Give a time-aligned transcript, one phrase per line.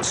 [0.00, 0.06] El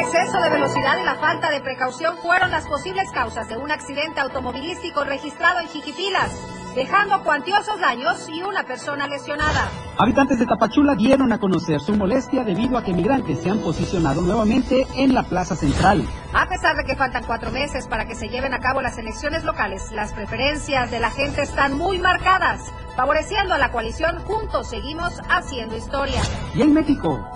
[0.00, 4.20] exceso de velocidad y la falta de precaución fueron las posibles causas de un accidente
[4.20, 6.32] automovilístico registrado en Chiquipilas,
[6.78, 9.68] dejando cuantiosos daños y una persona lesionada.
[9.98, 14.22] Habitantes de Tapachula dieron a conocer su molestia debido a que migrantes se han posicionado
[14.22, 16.06] nuevamente en la plaza central.
[16.32, 19.42] A pesar de que faltan cuatro meses para que se lleven a cabo las elecciones
[19.42, 22.60] locales, las preferencias de la gente están muy marcadas,
[22.94, 26.20] favoreciendo a la coalición Juntos Seguimos Haciendo Historia.
[26.54, 27.26] Y en México,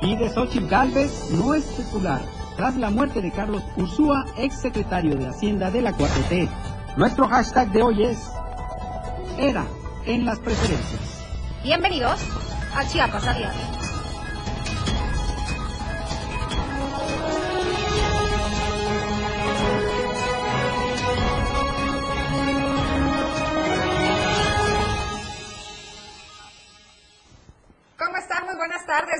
[0.00, 2.20] Pide Xochitl Galvez no especular
[2.56, 6.48] tras la muerte de Carlos Ursúa, ex secretario de Hacienda de la 4T.
[6.96, 8.32] Nuestro hashtag de hoy es
[9.38, 9.64] Era
[10.04, 11.22] en las preferencias.
[11.62, 12.20] Bienvenidos
[12.74, 13.77] a Chiapas Diario.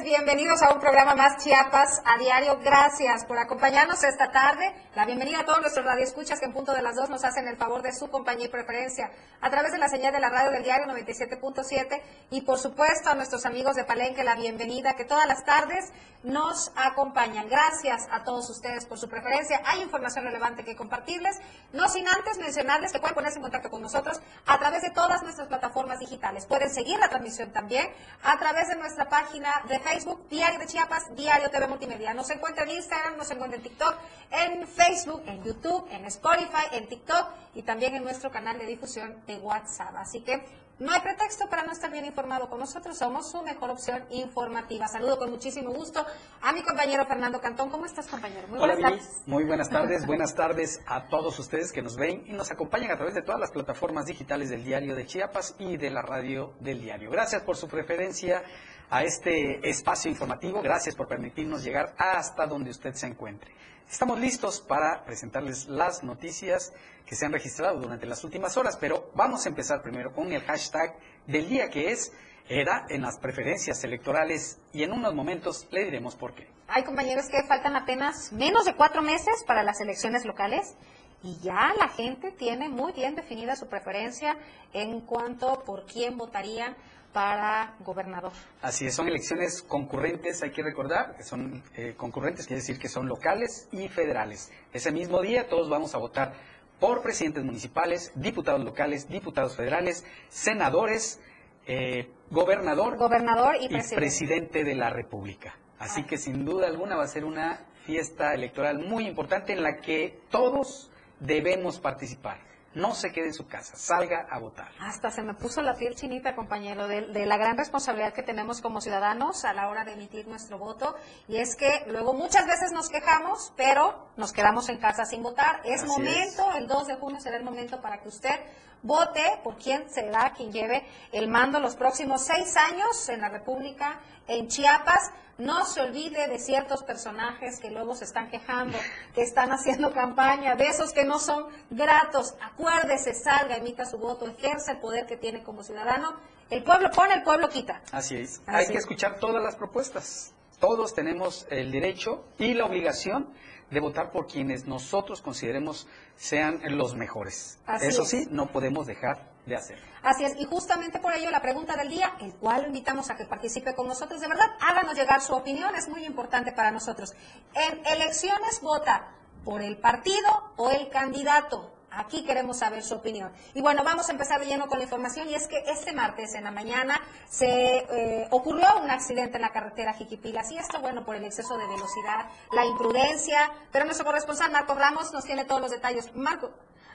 [0.08, 2.58] Bienvenidos a un programa más Chiapas a diario.
[2.64, 4.74] Gracias por acompañarnos esta tarde.
[4.94, 7.58] La bienvenida a todos nuestros radioescuchas que en punto de las dos nos hacen el
[7.58, 9.10] favor de su compañía y preferencia
[9.42, 12.00] a través de la señal de la radio del diario 97.7
[12.30, 16.72] y por supuesto a nuestros amigos de Palenque la bienvenida que todas las tardes nos
[16.74, 17.46] acompañan.
[17.48, 19.60] Gracias a todos ustedes por su preferencia.
[19.66, 21.36] Hay información relevante que compartirles,
[21.74, 25.22] no sin antes mencionarles que pueden ponerse en contacto con nosotros a través de todas
[25.22, 26.46] nuestras plataformas digitales.
[26.46, 27.86] Pueden seguir la transmisión también
[28.22, 29.97] a través de nuestra página de Facebook,
[30.30, 32.14] Diario de Chiapas, Diario TV Multimedia.
[32.14, 33.96] Nos encuentra en Instagram, nos encuentra en TikTok,
[34.30, 39.20] en Facebook, en YouTube, en Spotify, en TikTok y también en nuestro canal de difusión
[39.26, 39.96] de WhatsApp.
[39.96, 40.44] Así que
[40.78, 44.86] no hay pretexto para no estar bien informado con nosotros, somos su mejor opción informativa.
[44.86, 46.06] Saludo con muchísimo gusto
[46.40, 47.68] a mi compañero Fernando Cantón.
[47.68, 48.46] ¿Cómo estás, compañero?
[48.46, 49.22] Muy Hola, buenas tardes.
[49.26, 50.06] Muy buenas tardes.
[50.06, 53.40] buenas tardes a todos ustedes que nos ven y nos acompañan a través de todas
[53.40, 57.10] las plataformas digitales del Diario de Chiapas y de la radio del diario.
[57.10, 58.44] Gracias por su preferencia
[58.90, 60.62] a este espacio informativo.
[60.62, 63.52] Gracias por permitirnos llegar hasta donde usted se encuentre.
[63.90, 66.72] Estamos listos para presentarles las noticias
[67.06, 70.42] que se han registrado durante las últimas horas, pero vamos a empezar primero con el
[70.42, 70.94] hashtag
[71.26, 72.12] del día que es
[72.50, 76.48] era en las preferencias electorales y en unos momentos le diremos por qué.
[76.68, 80.74] Hay compañeros que faltan apenas menos de cuatro meses para las elecciones locales
[81.22, 84.36] y ya la gente tiene muy bien definida su preferencia
[84.72, 86.76] en cuanto por quién votarían
[87.12, 88.32] para gobernador.
[88.62, 92.88] Así es, son elecciones concurrentes, hay que recordar que son eh, concurrentes, quiere decir que
[92.88, 94.52] son locales y federales.
[94.72, 96.34] Ese mismo día todos vamos a votar
[96.78, 101.20] por presidentes municipales, diputados locales, diputados federales, senadores,
[101.66, 104.64] eh, gobernador, gobernador y, presidente.
[104.64, 105.56] de la República.
[105.78, 109.78] Así que sin duda alguna va a ser una fiesta electoral muy importante en la
[109.78, 110.90] que todos
[111.20, 112.47] debemos participar
[112.78, 114.70] no se quede en su casa, salga a votar.
[114.80, 118.80] Hasta se me puso la piel chinita, compañero, de, la gran responsabilidad que tenemos como
[118.80, 120.94] ciudadanos a la hora de emitir nuestro voto.
[121.26, 125.60] Y es que luego muchas veces nos quejamos, pero nos quedamos en casa sin votar.
[125.64, 128.38] Es momento, el 2 de junio será el momento para que usted
[128.82, 134.00] vote por quién será quien lleve el mando los próximos seis años en la República,
[134.28, 135.10] en Chiapas.
[135.38, 138.76] No se olvide de ciertos personajes que luego se están quejando,
[139.14, 142.34] que están haciendo campaña, de esos que no son gratos.
[142.42, 146.16] Acuérdese, salga, emita su voto, ejerza el poder que tiene como ciudadano.
[146.50, 147.80] El pueblo pone, el pueblo quita.
[147.92, 148.42] Así es.
[148.48, 150.34] Hay que escuchar todas las propuestas.
[150.58, 153.32] Todos tenemos el derecho y la obligación
[153.70, 155.86] de votar por quienes nosotros consideremos
[156.16, 157.60] sean los mejores.
[157.80, 159.78] Eso sí, no podemos dejar de hacer.
[160.02, 163.16] Así es, y justamente por ello la pregunta del día, el cual lo invitamos a
[163.16, 164.20] que participe con nosotros.
[164.20, 167.14] De verdad, háganos llegar su opinión, es muy importante para nosotros.
[167.54, 169.08] En elecciones vota
[169.44, 171.74] por el partido o el candidato.
[171.90, 173.32] Aquí queremos saber su opinión.
[173.54, 176.34] Y bueno, vamos a empezar de lleno con la información y es que este martes
[176.34, 181.04] en la mañana se eh, ocurrió un accidente en la carretera Jiquipilas y esto, bueno,
[181.04, 185.62] por el exceso de velocidad, la imprudencia, pero nuestro corresponsal Marco Ramos nos tiene todos
[185.62, 186.14] los detalles.
[186.14, 186.50] Marco,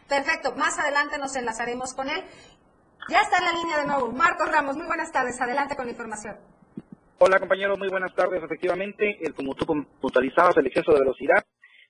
[0.08, 2.24] perfecto, más adelante nos enlazaremos con él.
[3.10, 4.12] Ya está en la línea de nuevo.
[4.12, 6.38] Marcos Ramos, muy buenas tardes, adelante con la información.
[7.19, 8.44] Hola compañeros, muy buenas tardes.
[8.44, 9.66] Efectivamente, el, como tú
[10.00, 11.44] puntualizabas, el exceso de velocidad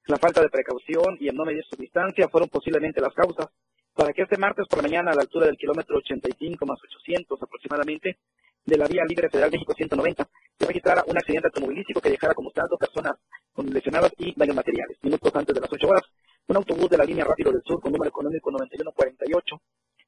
[0.07, 3.47] la falta de precaución y el no medir su distancia fueron posiblemente las causas
[3.93, 7.41] para que este martes por la mañana a la altura del kilómetro 85 más 800
[7.41, 8.17] aproximadamente
[8.65, 10.27] de la vía libre federal México 190
[10.59, 13.13] se registrara un accidente automovilístico que dejara como saldo personas
[13.53, 14.97] con lesionadas y daños materiales.
[15.03, 16.03] Minutos antes de las 8 horas,
[16.47, 19.61] un autobús de la línea Rápido del Sur con número económico 9148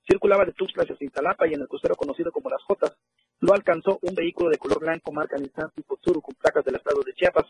[0.07, 2.95] circulaba de Tuxtla hacia Cintalapa y en el crucero conocido como Las Jotas
[3.39, 7.01] lo alcanzó un vehículo de color blanco marca Nissan tipo Tsuru con placas del estado
[7.03, 7.45] de Chiapas,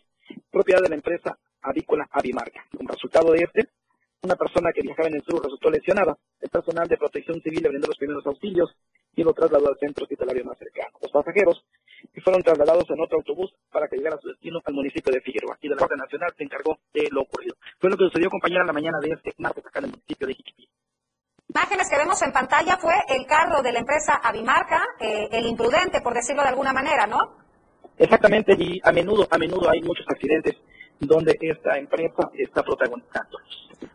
[0.51, 2.65] propiedad de la empresa avícola Avimarca.
[2.75, 3.69] Como resultado de este,
[4.23, 6.17] una persona que viajaba en el sur resultó lesionada.
[6.39, 8.75] El personal de protección civil le brindó los primeros auxilios
[9.15, 10.97] y lo trasladó al centro hospitalario más cercano.
[11.01, 11.63] Los pasajeros
[12.21, 15.57] fueron trasladados en otro autobús para que llegara a su destino al municipio de Figueroa.
[15.61, 17.55] Y la Guardia Nacional se encargó de lo ocurrido.
[17.79, 20.33] Fue lo que sucedió, compañera, la mañana de este martes acá en el municipio de
[20.33, 20.69] Jiquipí.
[21.49, 26.01] Imágenes que vemos en pantalla fue el carro de la empresa Avimarca, eh, el imprudente,
[26.01, 27.37] por decirlo de alguna manera, ¿no?
[27.97, 30.55] Exactamente, y a menudo, a menudo hay muchos accidentes
[30.99, 33.37] donde esta empresa está protagonizando.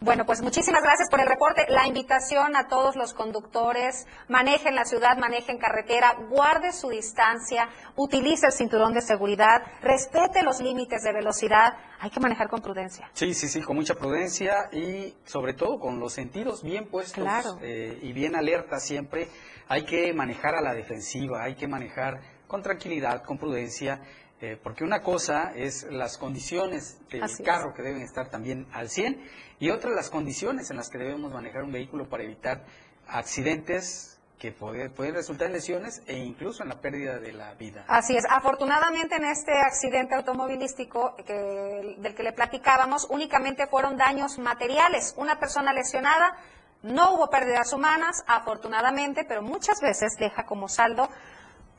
[0.00, 1.66] Bueno, pues muchísimas gracias por el reporte.
[1.68, 8.46] La invitación a todos los conductores, manejen la ciudad, manejen carretera, guarde su distancia, utilice
[8.46, 11.74] el cinturón de seguridad, respete los límites de velocidad.
[11.98, 13.10] Hay que manejar con prudencia.
[13.12, 17.26] Sí, sí, sí, con mucha prudencia y sobre todo con los sentidos bien puestos
[17.62, 19.28] eh, y bien alerta siempre.
[19.68, 24.00] Hay que manejar a la defensiva, hay que manejar con tranquilidad, con prudencia
[24.40, 29.22] eh, porque una cosa es las condiciones del carro que deben estar también al 100
[29.58, 32.64] y otra las condiciones en las que debemos manejar un vehículo para evitar
[33.06, 37.84] accidentes que pueden resultar en lesiones e incluso en la pérdida de la vida.
[37.86, 38.24] Así es.
[38.30, 45.14] Afortunadamente en este accidente automovilístico del que le platicábamos, únicamente fueron daños materiales.
[45.18, 46.38] Una persona lesionada,
[46.82, 51.10] no hubo pérdidas humanas, afortunadamente, pero muchas veces deja como saldo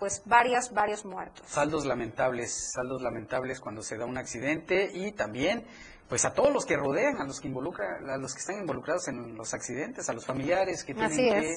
[0.01, 1.45] pues varios, varios muertos.
[1.47, 5.63] Saldos lamentables, saldos lamentables cuando se da un accidente y también
[6.09, 9.07] pues a todos los que rodean, a los que involucra, a los que están involucrados
[9.09, 11.53] en los accidentes, a los familiares que tienen que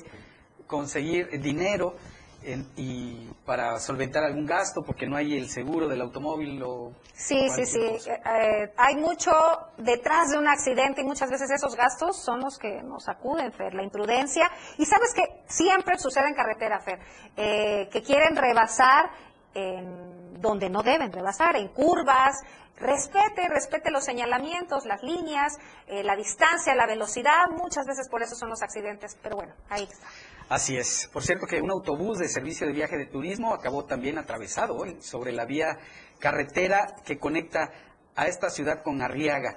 [0.67, 1.97] conseguir dinero
[2.77, 7.65] y para solventar algún gasto porque no hay el seguro del automóvil o sí sí
[7.67, 7.81] sí.
[7.81, 9.33] eh, hay mucho
[9.79, 13.75] detrás de un accidente y muchas veces esos gastos son los que nos acuden Fer
[13.75, 14.51] la imprudencia.
[14.79, 16.99] Y sabes que siempre sucede en carretera Fer
[17.37, 19.11] eh, que quieren rebasar
[19.55, 22.43] en donde no deben rebasar en curvas.
[22.77, 28.35] Respete, respete los señalamientos, las líneas, eh, la distancia, la velocidad, muchas veces por eso
[28.35, 30.09] son los accidentes, pero bueno, ahí está.
[30.49, 31.09] Así es.
[31.13, 34.99] Por cierto que un autobús de servicio de viaje de turismo acabó también atravesado hoy
[35.01, 35.79] sobre la vía
[36.19, 37.71] carretera que conecta
[38.15, 39.57] a esta ciudad con Arriaga.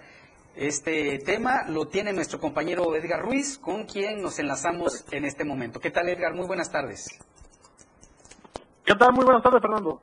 [0.56, 5.80] Este tema lo tiene nuestro compañero Edgar Ruiz, con quien nos enlazamos en este momento.
[5.80, 6.34] ¿Qué tal, Edgar?
[6.34, 7.08] Muy buenas tardes.
[8.84, 9.14] ¿Qué tal?
[9.14, 10.02] Muy buenas tardes, Fernando.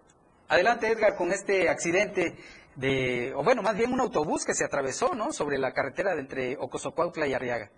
[0.49, 2.37] Adelante, Edgar, con este accidente
[2.77, 5.33] de, o bueno, más bien un autobús que se atravesó, ¿no?
[5.33, 7.71] Sobre la carretera de entre Ocosocuautla y Arriaga.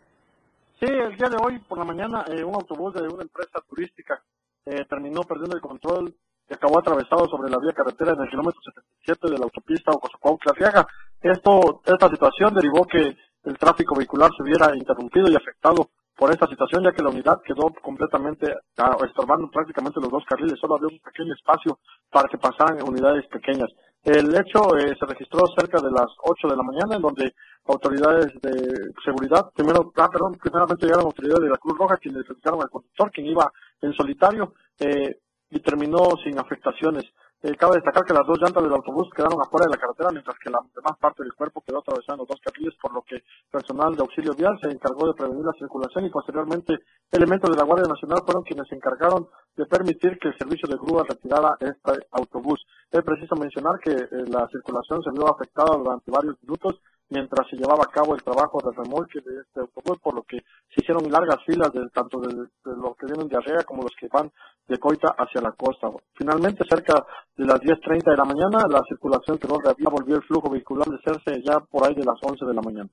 [0.79, 4.23] Sí, el día de hoy por la mañana eh, un autobús de una empresa turística
[4.67, 6.15] eh, terminó perdiendo el control
[6.51, 10.87] y acabó atravesado sobre la vía carretera en el kilómetro 77 de la autopista Ocosocuautla-Arriaga.
[11.23, 16.47] Esto, esta situación derivó que el tráfico vehicular se viera interrumpido y afectado por esta
[16.47, 20.89] situación, ya que la unidad quedó completamente ah, estorbando prácticamente los dos carriles, solo había
[20.89, 21.79] un pequeño espacio
[22.11, 23.71] para que pasaran unidades pequeñas.
[24.03, 27.35] El hecho eh, se registró cerca de las 8 de la mañana, en donde
[27.69, 32.63] autoridades de seguridad, primero, ah, perdón, primeramente llegaron autoridades de la Cruz Roja, quienes identificaron
[32.63, 35.21] al conductor, quien iba en solitario, eh,
[35.51, 37.05] y terminó sin afectaciones.
[37.43, 40.37] Eh, cabe destacar que las dos llantas del autobús quedaron afuera de la carretera, mientras
[40.39, 44.03] que la demás parte del cuerpo quedó atravesando dos carriles, por lo que personal de
[44.03, 46.75] auxilio vial se encargó de prevenir la circulación y posteriormente
[47.13, 50.77] elementos de la Guardia Nacional fueron quienes se encargaron de permitir que el servicio de
[50.77, 52.65] grúa retirara este autobús.
[52.91, 57.57] Es preciso mencionar que eh, la circulación se vio afectada durante varios minutos mientras se
[57.57, 60.39] llevaba a cabo el trabajo del remolque de este autobús, por lo que
[60.75, 64.09] se hicieron largas filas de, tanto de, los que vienen de Arrea como los que
[64.09, 64.31] van
[64.67, 65.89] de Coita hacia la costa.
[66.15, 70.51] Finalmente, cerca de las 10.30 de la mañana, la circulación quedó reabierta, volvió el flujo
[70.51, 72.91] vehicular de hacerse ya por ahí de las 11 de la mañana.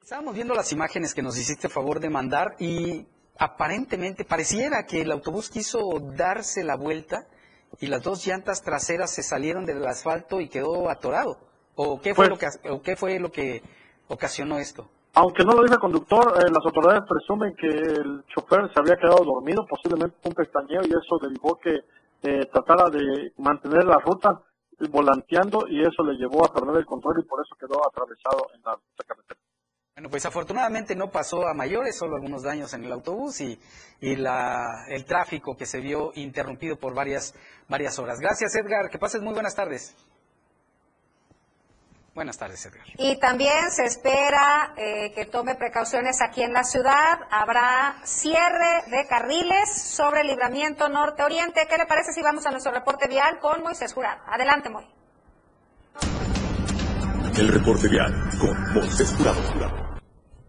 [0.00, 3.06] Estábamos viendo las imágenes que nos hiciste favor de mandar y
[3.38, 5.78] aparentemente pareciera que el autobús quiso
[6.16, 7.26] darse la vuelta
[7.80, 11.51] y las dos llantas traseras se salieron del asfalto y quedó atorado.
[11.74, 13.62] ¿O qué fue, pues lo, que, qué fue lo que
[14.08, 14.88] ocasionó esto?
[15.14, 18.96] Aunque no lo dice el conductor, eh, las autoridades presumen que el chofer se había
[18.96, 21.80] quedado dormido, posiblemente un pestañeo, y eso derivó que
[22.22, 24.40] eh, tratara de mantener la ruta
[24.90, 28.62] volanteando y eso le llevó a perder el control y por eso quedó atravesado en
[28.62, 29.40] la carretera.
[29.94, 33.60] Bueno, pues afortunadamente no pasó a mayores, solo algunos daños en el autobús y,
[34.00, 37.34] y la, el tráfico que se vio interrumpido por varias,
[37.68, 38.18] varias horas.
[38.18, 39.94] Gracias Edgar, que pases muy buenas tardes.
[42.14, 42.84] Buenas tardes, Edgar.
[42.98, 47.20] Y también se espera eh, que tome precauciones aquí en la ciudad.
[47.30, 51.66] Habrá cierre de carriles sobre el libramiento norte-oriente.
[51.66, 54.20] ¿Qué le parece si vamos a nuestro reporte vial con Moisés Jurado?
[54.26, 54.84] Adelante, Moy.
[57.38, 59.40] El reporte vial con Moisés Jurado.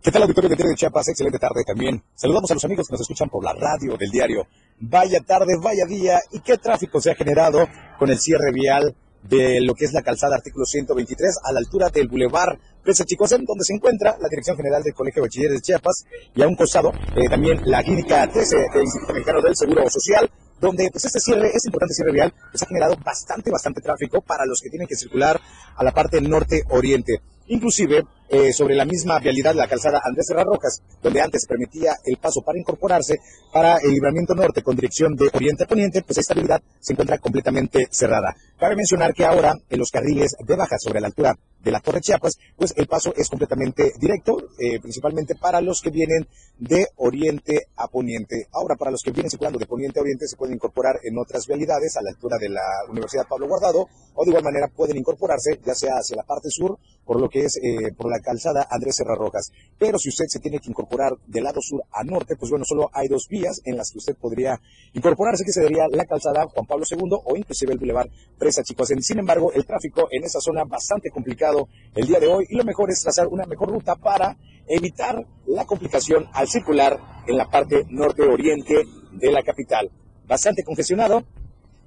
[0.03, 1.07] ¿Qué tal, auditorio de de Chiapas?
[1.07, 2.03] Excelente tarde también.
[2.13, 4.47] Saludamos a los amigos que nos escuchan por la radio del diario.
[4.81, 6.19] Vaya tarde, vaya día.
[6.33, 8.97] ¿Y qué tráfico se ha generado con el cierre vial
[9.29, 13.45] de lo que es la calzada artículo 123 a la altura del Boulevard Presa Chicosen,
[13.45, 16.55] donde se encuentra la Dirección General del Colegio de Bachilleres de Chiapas y a un
[16.55, 21.19] costado eh, también la clínica 13 del Instituto Mexicano del Seguro Social, donde pues este
[21.19, 24.87] cierre, este importante cierre vial, pues ha generado bastante, bastante tráfico para los que tienen
[24.87, 25.39] que circular
[25.75, 27.21] a la parte norte-oriente.
[27.47, 28.03] Inclusive,
[28.33, 32.41] eh, sobre la misma vialidad la calzada Andrés Serra Rojas, donde antes permitía el paso
[32.41, 33.19] para incorporarse
[33.53, 37.19] para el libramiento norte con dirección de oriente a poniente, pues esta vialidad se encuentra
[37.19, 38.35] completamente cerrada.
[38.57, 42.01] Cabe mencionar que ahora en los carriles de baja sobre la altura de la Torre
[42.01, 47.67] Chiapas, pues el paso es completamente directo, eh, principalmente para los que vienen de oriente
[47.77, 48.47] a poniente.
[48.51, 51.47] Ahora, para los que vienen circulando de poniente a oriente, se pueden incorporar en otras
[51.47, 55.59] vialidades a la altura de la Universidad Pablo Guardado, o de igual manera pueden incorporarse
[55.65, 58.95] ya sea hacia la parte sur, por lo que es eh, por la calzada Andrés
[58.95, 59.51] Serra Rojas.
[59.77, 62.89] Pero si usted se tiene que incorporar del lado sur a norte, pues bueno, solo
[62.93, 64.59] hay dos vías en las que usted podría
[64.93, 68.89] incorporarse, que sería la calzada Juan Pablo II o inclusive el Boulevard Presa Chicos.
[69.01, 72.63] Sin embargo, el tráfico en esa zona bastante complicado el día de hoy y lo
[72.63, 74.35] mejor es trazar una mejor ruta para
[74.67, 79.91] evitar la complicación al circular en la parte norte-oriente de la capital.
[80.25, 81.23] Bastante congestionado,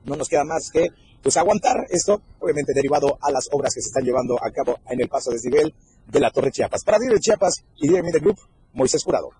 [0.04, 0.88] no nos queda más que
[1.22, 5.00] pues aguantar esto, obviamente derivado a las obras que se están llevando a cabo en
[5.00, 5.74] el paso desnivel
[6.06, 6.84] de la Torre Chiapas.
[6.84, 8.38] Para de Chiapas y Diario Media Group,
[8.72, 9.30] Moisés Jurado.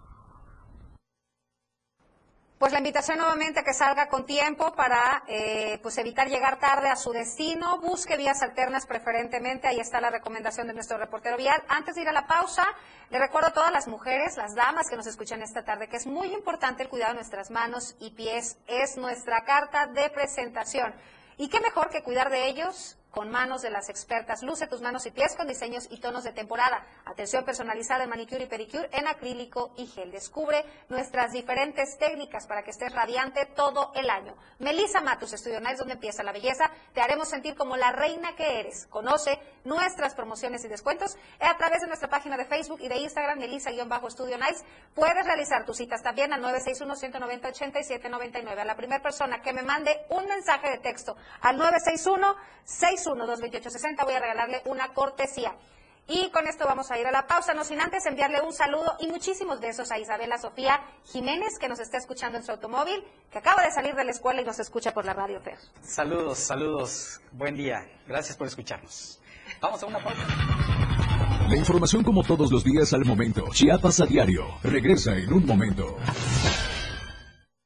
[2.59, 6.89] Pues la invitación nuevamente a que salga con tiempo para eh, pues evitar llegar tarde
[6.89, 7.79] a su destino.
[7.83, 9.69] Busque vías alternas preferentemente.
[9.69, 11.63] Ahí está la recomendación de nuestro reportero vial.
[11.69, 12.65] Antes de ir a la pausa,
[13.11, 16.07] le recuerdo a todas las mujeres, las damas que nos escuchan esta tarde, que es
[16.07, 18.57] muy importante el cuidado de nuestras manos y pies.
[18.67, 20.95] Es nuestra carta de presentación.
[21.37, 24.43] Y qué mejor que cuidar de ellos con manos de las expertas.
[24.43, 26.85] Luce tus manos y pies con diseños y tonos de temporada.
[27.07, 30.13] Atención personalizada en manicure y pedicure en acrílico y gel.
[30.13, 34.37] Descubre nuestras diferentes técnicas para que estés radiante todo el año.
[34.59, 36.71] Melissa Matus, Estudio Nice, donde empieza la belleza.
[36.93, 38.87] Te haremos sentir como la reina que eres.
[38.89, 43.39] Conoce nuestras promociones y descuentos a través de nuestra página de Facebook y de Instagram,
[43.39, 44.63] Melissa-Estudio Nice.
[44.95, 48.59] Puedes realizar tus citas también al 961-190-8799.
[48.59, 54.05] A la primera persona que me mande un mensaje de texto al 961 6 612-2860.
[54.05, 55.55] Voy a regalarle una cortesía.
[56.09, 58.97] Y con esto vamos a ir a la pausa, no sin antes enviarle un saludo
[59.01, 63.39] y muchísimos besos a Isabela Sofía Jiménez, que nos está escuchando en su automóvil, que
[63.39, 65.59] acaba de salir de la escuela y nos escucha por la radio Fer.
[65.83, 67.21] Saludos, saludos.
[67.33, 67.85] Buen día.
[68.07, 69.21] Gracias por escucharnos.
[69.61, 70.23] Vamos a una pausa.
[71.49, 73.45] La información como todos los días al momento.
[73.51, 74.47] Chiapas a diario.
[74.63, 75.97] Regresa en un momento.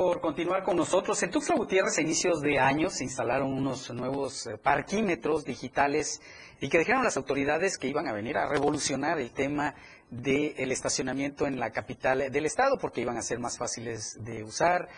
[0.00, 1.22] Por continuar con nosotros.
[1.22, 6.22] En Tuxtla Gutiérrez, a inicios de año, se instalaron unos nuevos eh, parquímetros digitales
[6.58, 9.74] y que dijeron las autoridades que iban a venir a revolucionar el tema
[10.08, 14.88] del estacionamiento en la capital del estado, porque iban a ser más fáciles de usar,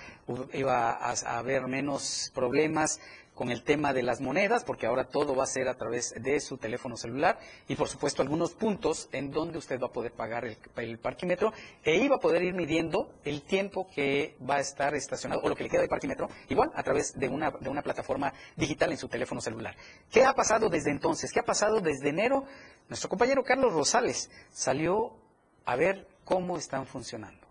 [0.52, 3.00] iba a haber menos problemas
[3.42, 6.38] con el tema de las monedas, porque ahora todo va a ser a través de
[6.38, 10.44] su teléfono celular y por supuesto algunos puntos en donde usted va a poder pagar
[10.44, 15.42] el, parquímetro e iba a poder ir midiendo el tiempo que va a estar estacionado
[15.42, 18.32] o lo que le queda del parquímetro, igual a través de una, de una plataforma
[18.54, 19.74] digital en su teléfono celular.
[20.08, 21.32] ¿Qué ha pasado desde entonces?
[21.32, 22.44] ¿Qué ha pasado desde enero?
[22.88, 25.16] Nuestro compañero Carlos Rosales salió
[25.64, 27.41] a ver cómo están funcionando.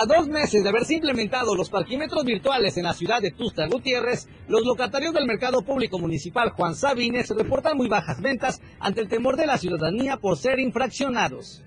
[0.00, 4.28] A dos meses de haberse implementado los parquímetros virtuales en la ciudad de Tusta Gutiérrez,
[4.46, 9.36] los locatarios del mercado público municipal Juan Sabines reportan muy bajas ventas ante el temor
[9.36, 11.64] de la ciudadanía por ser infraccionados.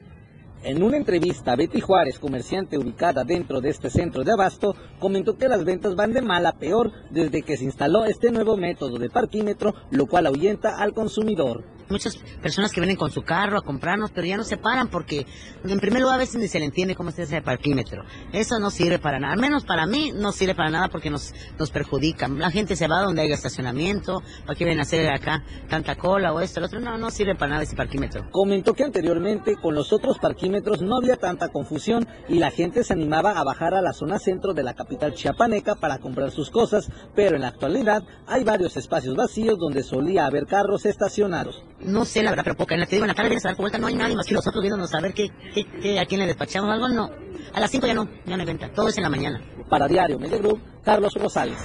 [0.63, 5.49] En una entrevista, Betty Juárez, comerciante ubicada dentro de este centro de abasto, comentó que
[5.49, 9.09] las ventas van de mal a peor desde que se instaló este nuevo método de
[9.09, 14.11] parquímetro, lo cual ahuyenta al consumidor muchas personas que vienen con su carro a comprarnos,
[14.11, 15.25] pero ya no se paran porque,
[15.63, 18.03] en primer lugar, a veces ni se le entiende cómo está ese parquímetro.
[18.33, 21.33] Eso no sirve para nada, al menos para mí no sirve para nada porque nos,
[21.59, 22.27] nos perjudica.
[22.27, 26.33] La gente se va donde hay estacionamiento, ¿para qué vienen a hacer acá tanta cola
[26.33, 26.79] o esto, el otro?
[26.79, 28.29] No, no sirve para nada ese parquímetro.
[28.31, 32.93] Comentó que anteriormente con los otros parquímetros no había tanta confusión y la gente se
[32.93, 36.89] animaba a bajar a la zona centro de la capital chiapaneca para comprar sus cosas,
[37.15, 42.23] pero en la actualidad hay varios espacios vacíos donde solía haber carros estacionados no sé
[42.23, 43.77] la verdad, pero porque en la que digo en la tarde vienes a dar vuelta,
[43.77, 45.29] no hay nadie más que nosotros viéndonos a ver qué,
[45.81, 47.09] qué, a quién le despachamos algo, no.
[47.53, 49.41] A las 5 ya no, ya no hay venta, todo es en la mañana.
[49.69, 51.57] Para Diario Media Group, Carlos Rosales.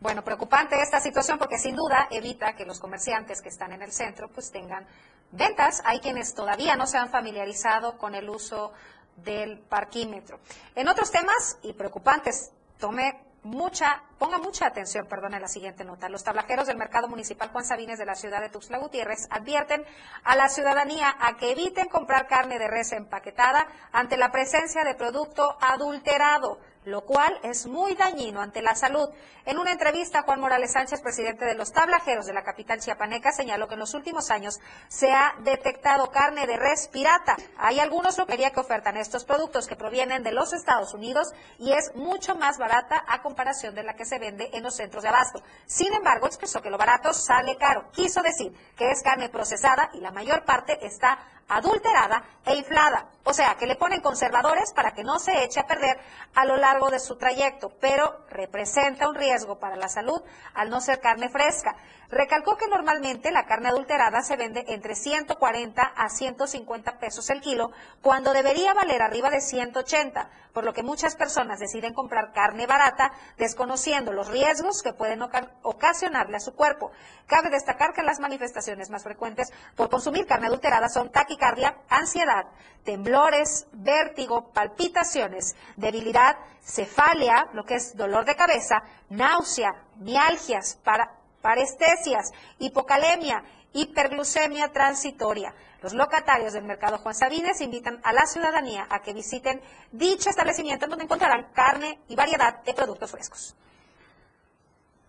[0.00, 3.92] Bueno, preocupante esta situación porque sin duda evita que los comerciantes que están en el
[3.92, 4.86] centro pues tengan
[5.32, 5.82] ventas.
[5.84, 8.72] Hay quienes todavía no se han familiarizado con el uso
[9.16, 10.38] del parquímetro.
[10.74, 16.08] En otros temas y preocupantes, tome mucha, ponga mucha atención, perdón, en la siguiente nota.
[16.08, 19.84] Los tablajeros del mercado municipal Juan Sabines de la ciudad de Tuxtla Gutiérrez advierten
[20.24, 24.94] a la ciudadanía a que eviten comprar carne de res empaquetada ante la presencia de
[24.94, 29.10] producto adulterado lo cual es muy dañino ante la salud.
[29.44, 33.66] En una entrevista, Juan Morales Sánchez, presidente de los tablajeros de la capital chiapaneca, señaló
[33.66, 37.36] que en los últimos años se ha detectado carne de res pirata.
[37.58, 41.92] Hay algunos loquería que ofertan estos productos que provienen de los Estados Unidos y es
[41.96, 45.42] mucho más barata a comparación de la que se vende en los centros de abasto.
[45.66, 47.90] Sin embargo, expresó que lo barato sale caro.
[47.90, 53.06] Quiso decir que es carne procesada y la mayor parte está adulterada e inflada.
[53.24, 55.98] O sea, que le ponen conservadores para que no se eche a perder
[56.34, 60.20] a lo largo de su trayecto, pero representa un riesgo para la salud
[60.54, 61.76] al no ser carne fresca.
[62.08, 67.72] Recalcó que normalmente la carne adulterada se vende entre 140 a 150 pesos el kilo,
[68.00, 73.12] cuando debería valer arriba de 180, por lo que muchas personas deciden comprar carne barata,
[73.36, 75.20] desconociendo los riesgos que pueden
[75.62, 76.92] ocasionarle a su cuerpo.
[77.26, 82.46] Cabe destacar que las manifestaciones más frecuentes por consumir carne adulterada son taquicardia, ansiedad,
[82.84, 91.15] temblores, vértigo, palpitaciones, debilidad, cefalia, lo que es dolor de cabeza, náusea, mialgias, para
[91.46, 95.54] parestesias, hipocalemia, hiperglucemia transitoria.
[95.80, 99.60] Los locatarios del mercado Juan Sabines invitan a la ciudadanía a que visiten
[99.92, 103.54] dicho establecimiento donde encontrarán carne y variedad de productos frescos.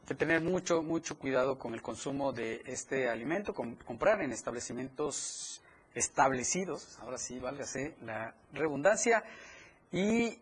[0.02, 5.64] Hay que tener mucho, mucho cuidado con el consumo de este alimento, comprar en establecimientos
[5.96, 9.24] establecidos, ahora sí, válgase la redundancia,
[9.92, 10.40] y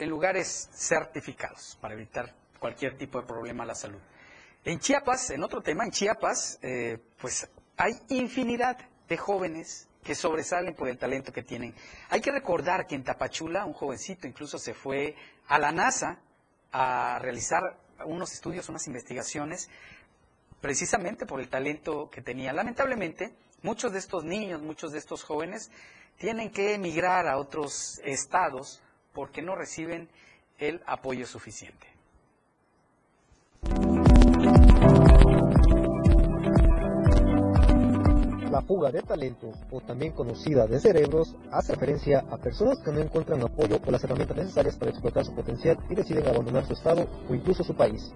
[0.00, 4.00] en lugares certificados para evitar cualquier tipo de problema a la salud.
[4.64, 8.76] En Chiapas, en otro tema, en Chiapas, eh, pues hay infinidad
[9.08, 11.74] de jóvenes que sobresalen por el talento que tienen.
[12.10, 15.14] Hay que recordar que en Tapachula un jovencito incluso se fue
[15.46, 16.18] a la NASA
[16.72, 19.68] a realizar unos estudios, unas investigaciones,
[20.60, 22.52] precisamente por el talento que tenía.
[22.52, 25.70] Lamentablemente, muchos de estos niños, muchos de estos jóvenes
[26.18, 30.08] tienen que emigrar a otros estados porque no reciben
[30.58, 31.97] el apoyo suficiente.
[38.50, 43.00] La fuga de talentos, o también conocida de cerebros, hace referencia a personas que no
[43.00, 47.06] encuentran apoyo o las herramientas necesarias para explotar su potencial y deciden abandonar su estado
[47.28, 48.10] o incluso su país.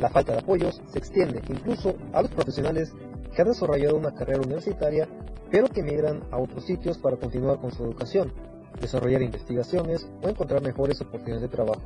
[0.00, 2.92] La falta de apoyos se extiende incluso a los profesionales
[3.32, 5.08] que han desarrollado una carrera universitaria,
[5.52, 8.32] pero que migran a otros sitios para continuar con su educación,
[8.80, 11.82] desarrollar investigaciones o encontrar mejores oportunidades de trabajo.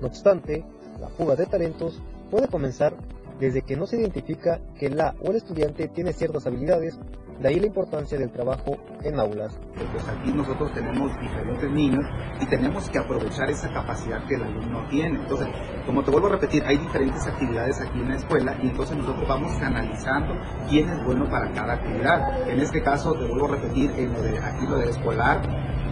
[0.00, 0.64] No obstante,
[1.00, 2.94] la fuga de talentos puede comenzar
[3.40, 6.96] desde que no se identifica que la o el estudiante tiene ciertas habilidades
[7.40, 9.58] De ahí la importancia del trabajo en aulas.
[9.92, 12.04] Pues aquí nosotros tenemos diferentes niños
[12.38, 15.18] y tenemos que aprovechar esa capacidad que el alumno tiene.
[15.18, 15.48] Entonces,
[15.86, 19.26] como te vuelvo a repetir, hay diferentes actividades aquí en la escuela y entonces nosotros
[19.26, 20.34] vamos analizando
[20.68, 22.46] quién es bueno para cada actividad.
[22.46, 25.40] En este caso, te vuelvo a repetir, en lo de, aquí lo de escolar,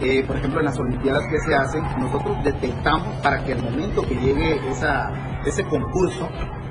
[0.01, 4.03] eh, por ejemplo, en las Olimpiadas que se hacen, nosotros detectamos para que el momento
[4.03, 5.11] que llegue esa,
[5.45, 6.29] ese concurso,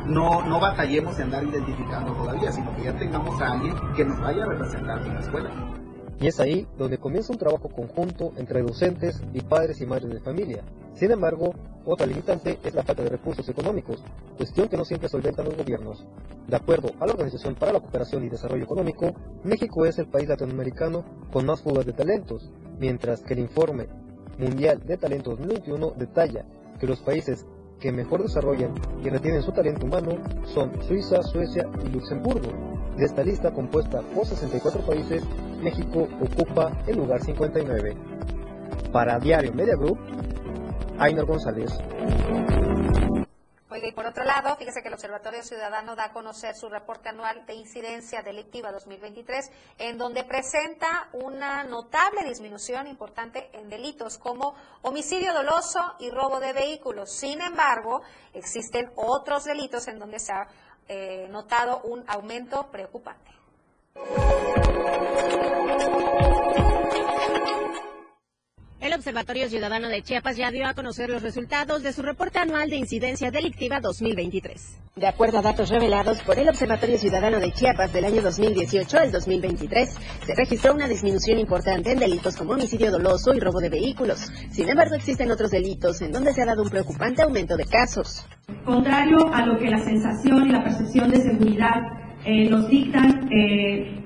[0.08, 4.20] no, no batallemos en andar identificando todavía, sino que ya tengamos a alguien que nos
[4.20, 5.50] vaya a representar en la escuela.
[6.20, 10.20] Y es ahí donde comienza un trabajo conjunto entre docentes y padres y madres de
[10.20, 10.64] familia.
[10.94, 14.02] Sin embargo, otra limitante es la falta de recursos económicos,
[14.36, 16.04] cuestión que no siempre solventan los gobiernos.
[16.48, 20.28] De acuerdo a la Organización para la Cooperación y Desarrollo Económico, México es el país
[20.28, 23.88] latinoamericano con más fugas de talentos, mientras que el informe
[24.38, 26.44] Mundial de Talento 2021 detalla
[26.80, 27.46] que los países
[27.80, 32.48] que mejor desarrollan y retienen su talento humano son Suiza, Suecia y Luxemburgo.
[32.96, 35.22] De esta lista compuesta por 64 países,
[35.62, 37.96] México ocupa el lugar 59.
[38.92, 39.98] Para Diario Media Group,
[40.98, 41.70] Ainer González.
[43.88, 47.46] Y por otro lado, fíjese que el Observatorio Ciudadano da a conocer su reporte anual
[47.46, 55.32] de incidencia delictiva 2023, en donde presenta una notable disminución importante en delitos como homicidio
[55.32, 57.10] doloso y robo de vehículos.
[57.10, 58.02] Sin embargo,
[58.34, 60.46] existen otros delitos en donde se ha
[60.86, 63.30] eh, notado un aumento preocupante.
[68.80, 72.70] El Observatorio Ciudadano de Chiapas ya dio a conocer los resultados de su reporte anual
[72.70, 74.78] de incidencia delictiva 2023.
[74.94, 79.10] De acuerdo a datos revelados por el Observatorio Ciudadano de Chiapas del año 2018 al
[79.10, 84.30] 2023, se registró una disminución importante en delitos como homicidio doloso y robo de vehículos.
[84.52, 88.24] Sin embargo, existen otros delitos en donde se ha dado un preocupante aumento de casos.
[88.64, 91.82] Contrario a lo que la sensación y la percepción de seguridad
[92.24, 94.04] eh, nos dictan, eh,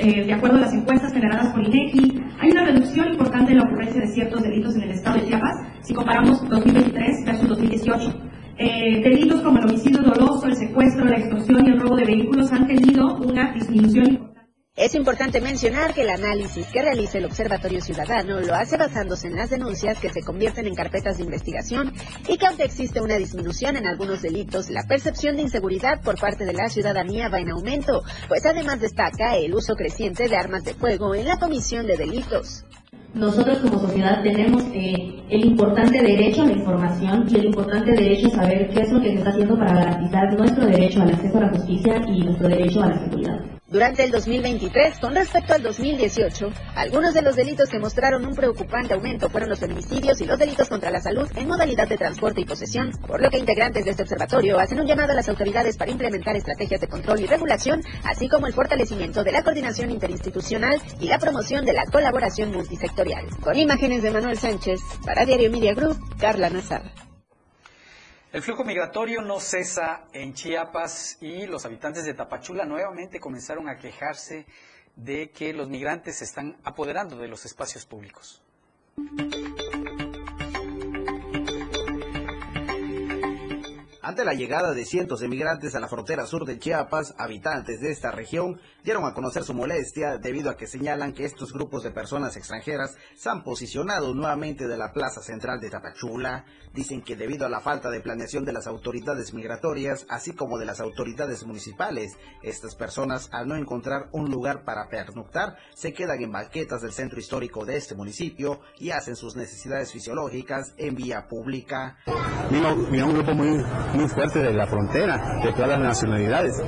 [0.00, 3.64] eh, de acuerdo a las encuestas generadas por INEGI, hay una reducción importante en la
[3.64, 8.30] ocurrencia de ciertos delitos en el estado de Chiapas si comparamos 2023 versus 2018.
[8.56, 12.50] Eh, delitos como el homicidio doloso, el secuestro, la extorsión y el robo de vehículos
[12.50, 14.29] han tenido una disminución.
[14.76, 19.34] Es importante mencionar que el análisis que realiza el Observatorio Ciudadano lo hace basándose en
[19.34, 21.92] las denuncias que se convierten en carpetas de investigación
[22.28, 26.44] y que aunque existe una disminución en algunos delitos, la percepción de inseguridad por parte
[26.44, 30.74] de la ciudadanía va en aumento, pues además destaca el uso creciente de armas de
[30.74, 32.64] fuego en la comisión de delitos.
[33.12, 38.28] Nosotros como sociedad tenemos eh, el importante derecho a la información y el importante derecho
[38.28, 41.38] a saber qué es lo que se está haciendo para garantizar nuestro derecho al acceso
[41.38, 43.59] a la justicia y nuestro derecho a la seguridad.
[43.70, 48.94] Durante el 2023, con respecto al 2018, algunos de los delitos que mostraron un preocupante
[48.94, 52.44] aumento fueron los feminicidios y los delitos contra la salud en modalidad de transporte y
[52.44, 55.92] posesión, por lo que integrantes de este observatorio hacen un llamado a las autoridades para
[55.92, 61.06] implementar estrategias de control y regulación, así como el fortalecimiento de la coordinación interinstitucional y
[61.06, 63.24] la promoción de la colaboración multisectorial.
[63.40, 67.09] Con imágenes de Manuel Sánchez, para Diario Media Group, Carla Nazar.
[68.32, 73.76] El flujo migratorio no cesa en Chiapas y los habitantes de Tapachula nuevamente comenzaron a
[73.76, 74.46] quejarse
[74.94, 78.40] de que los migrantes se están apoderando de los espacios públicos.
[84.10, 87.92] Ante la llegada de cientos de migrantes a la frontera sur de Chiapas, habitantes de
[87.92, 91.92] esta región dieron a conocer su molestia debido a que señalan que estos grupos de
[91.92, 96.44] personas extranjeras se han posicionado nuevamente de la plaza central de Tapachula.
[96.74, 100.66] Dicen que debido a la falta de planeación de las autoridades migratorias, así como de
[100.66, 106.32] las autoridades municipales, estas personas al no encontrar un lugar para pernoctar, se quedan en
[106.32, 111.98] banquetas del centro histórico de este municipio y hacen sus necesidades fisiológicas en vía pública.
[112.50, 113.64] Vino, vino un grupo muy,
[114.00, 116.62] muy fuerte de la frontera, de todas las nacionalidades,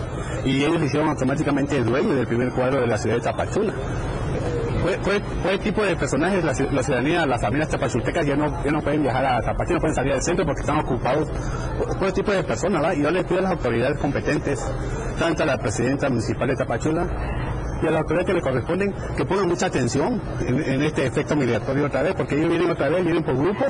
[0.45, 3.73] y ellos hicieron automáticamente dueño del primer cuadro de la ciudad de Tapachula.
[4.83, 8.71] Fue, fue, fue tipo de personajes, la, la, ciudadanía, las familias tapachultecas ya no, ya
[8.73, 11.29] no pueden viajar a Tapachula, no pueden salir del centro porque están ocupados
[12.01, 12.95] el tipo de personas, ¿va?
[12.95, 14.61] y yo les pido a las autoridades competentes,
[15.19, 17.07] tanto a la presidenta municipal de Tapachula,
[17.83, 21.37] y a las autoridades que le corresponden que pongan mucha atención en, en, este efecto
[21.37, 23.67] migratorio otra vez, porque ellos vienen otra vez, vienen por grupos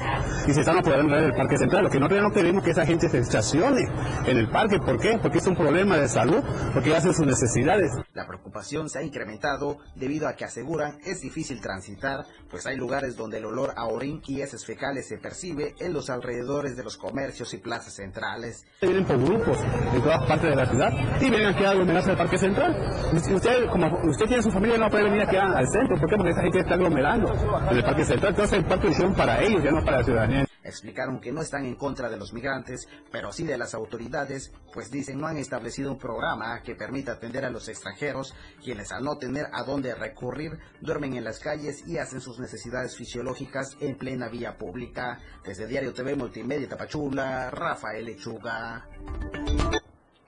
[0.46, 1.84] y se están apoderando del parque central.
[1.84, 3.82] Lo que nosotros no queremos que esa gente se estacione
[4.26, 4.78] en el parque.
[4.78, 5.18] ¿Por qué?
[5.20, 7.92] Porque es un problema de salud, porque hacen sus necesidades.
[8.14, 13.16] La preocupación se ha incrementado debido a que aseguran es difícil transitar, pues hay lugares
[13.16, 16.96] donde el olor a orín y heces fecales se percibe en los alrededores de los
[16.96, 18.64] comercios y plazas centrales.
[18.80, 19.58] Vienen por grupos
[19.92, 22.76] de todas partes de la ciudad y vienen aquí a aglomerarse al parque central.
[23.12, 25.96] Usted, como usted tiene su familia no puede venir aquí al centro.
[25.96, 26.16] ¿Por qué?
[26.16, 27.32] Porque esa gente está aglomerando
[27.70, 28.30] el Parque Central.
[28.30, 30.46] Entonces el parque hicieron para ellos, ya no para la ciudadanía.
[30.64, 34.90] Explicaron que no están en contra de los migrantes, pero sí de las autoridades, pues
[34.90, 39.18] dicen no han establecido un programa que permita atender a los extranjeros, quienes al no
[39.18, 44.28] tener a dónde recurrir, duermen en las calles y hacen sus necesidades fisiológicas en plena
[44.28, 45.18] vía pública.
[45.44, 48.86] Desde Diario TV Multimedia Tapachula, Rafael Lechuga.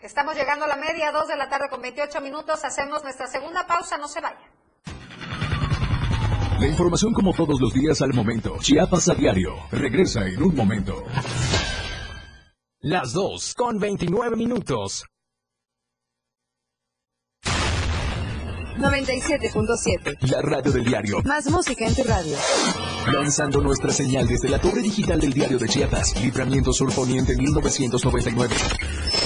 [0.05, 2.63] Estamos llegando a la media, 2 de la tarde con 28 minutos.
[2.63, 4.37] Hacemos nuestra segunda pausa, no se vaya.
[6.61, 8.59] La información como todos los días al momento.
[8.61, 9.55] Chiapas a diario.
[9.73, 11.05] Regresa en un momento.
[12.81, 15.07] Las 2 con 29 minutos.
[18.77, 20.31] 97.7.
[20.31, 21.23] La radio del diario.
[21.23, 22.37] Más música en tu radio.
[23.11, 26.21] Lanzando nuestra señal desde la torre digital del diario de Chiapas.
[26.21, 28.55] Libramiento Sur Poniente 1999.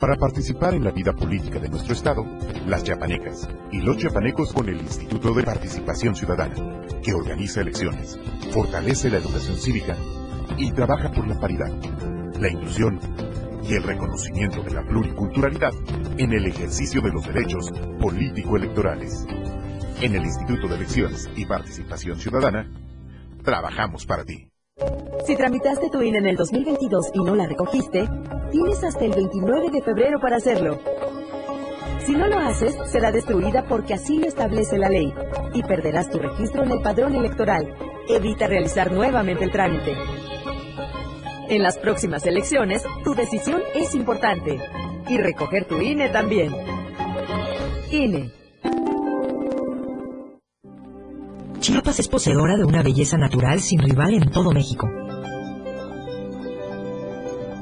[0.00, 2.24] Para participar en la vida política de nuestro Estado,
[2.66, 8.18] las chiapanecas y los chiapanecos con el Instituto de Participación Ciudadana, que organiza elecciones,
[8.50, 9.94] fortalece la educación cívica
[10.56, 11.70] y trabaja por la paridad,
[12.40, 12.98] la inclusión
[13.62, 15.74] y el reconocimiento de la pluriculturalidad
[16.16, 19.26] en el ejercicio de los derechos político-electorales.
[20.00, 22.72] En el Instituto de Elecciones y Participación Ciudadana,
[23.44, 24.50] trabajamos para ti.
[25.26, 28.08] Si tramitaste tu INE en el 2022 y no la recogiste,
[28.50, 30.78] tienes hasta el 29 de febrero para hacerlo.
[32.04, 35.12] Si no lo haces, será destruida porque así lo establece la ley
[35.54, 37.74] y perderás tu registro en el padrón electoral.
[38.08, 39.94] Evita realizar nuevamente el trámite.
[41.48, 44.58] En las próximas elecciones, tu decisión es importante.
[45.08, 46.54] Y recoger tu INE también.
[47.90, 48.30] INE.
[51.58, 54.88] Chiapas es poseedora de una belleza natural sin rival en todo México.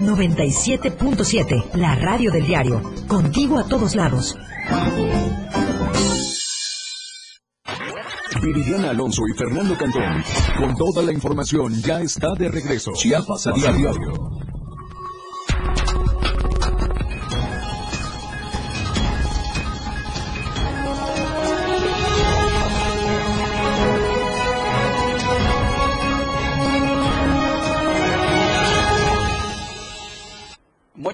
[0.00, 2.82] 97.7, la radio del diario.
[3.08, 4.36] Contigo a todos lados.
[8.42, 10.22] Viridiana Alonso y Fernando Cantón.
[10.58, 12.92] Con toda la información ya está de regreso.
[12.92, 14.35] Chiapas a diario.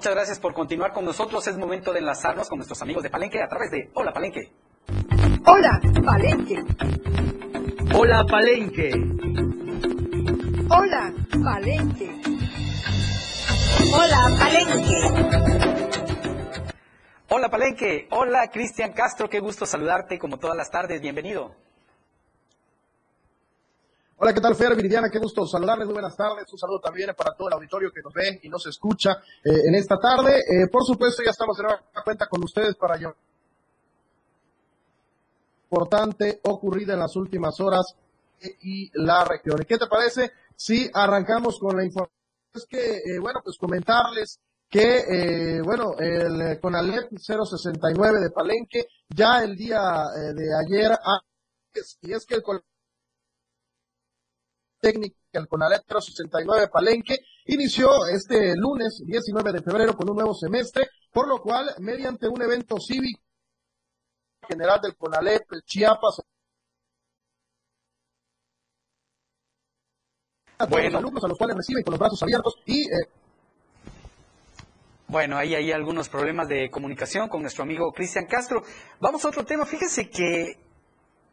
[0.02, 1.46] Muchas gracias por continuar con nosotros.
[1.46, 4.52] Es momento de enlazarnos con nuestros amigos de Palenque a través de Hola Palenque.
[5.46, 6.56] Hola, Palenque.
[7.94, 8.90] Hola, Palenque.
[10.68, 12.20] Hola, Palenque.
[13.94, 14.98] Hola, Palenque.
[17.28, 18.08] Hola Palenque.
[18.10, 19.30] Hola Cristian Castro.
[19.30, 21.00] Qué gusto saludarte como todas las tardes.
[21.00, 21.54] Bienvenido.
[24.24, 24.76] Hola, ¿qué tal, Fer?
[24.76, 25.86] Viridiana, qué gusto saludarles.
[25.86, 26.44] Muy buenas tardes.
[26.52, 29.74] Un saludo también para todo el auditorio que nos ve y nos escucha eh, en
[29.74, 30.38] esta tarde.
[30.38, 33.16] Eh, por supuesto, ya estamos en una cuenta con ustedes para llevar
[35.64, 37.96] importante ocurrida en las últimas horas
[38.40, 39.60] eh, y la región.
[39.60, 42.16] ¿Y qué te parece si arrancamos con la información?
[42.54, 44.38] Es que, eh, bueno, pues comentarles
[44.70, 49.80] que, eh, bueno, el CONALEP 069 de Palenque, ya el día
[50.16, 51.18] eh, de ayer, ah,
[52.02, 52.42] y es que el
[54.82, 60.88] técnica, el CONALEP 069 Palenque, inició este lunes 19 de febrero con un nuevo semestre,
[61.12, 63.22] por lo cual, mediante un evento cívico
[64.46, 66.20] general del CONALEP, Chiapas,
[70.58, 73.08] a todos los alumnos a los cuales reciben con los brazos abiertos y eh,
[75.08, 78.62] Bueno, ahí hay algunos problemas de comunicación con nuestro amigo Cristian Castro.
[79.00, 79.66] Vamos a otro tema.
[79.66, 80.58] Fíjese que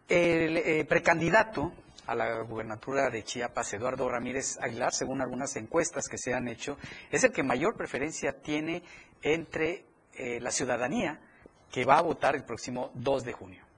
[0.07, 1.71] el eh, precandidato
[2.09, 6.77] a la gubernatura de Chiapas, Eduardo Ramírez Aguilar, según algunas encuestas que se han hecho,
[7.11, 8.81] es el que mayor preferencia tiene
[9.21, 11.21] entre eh, la ciudadanía
[11.71, 13.68] que va a votar el próximo 2 de junio.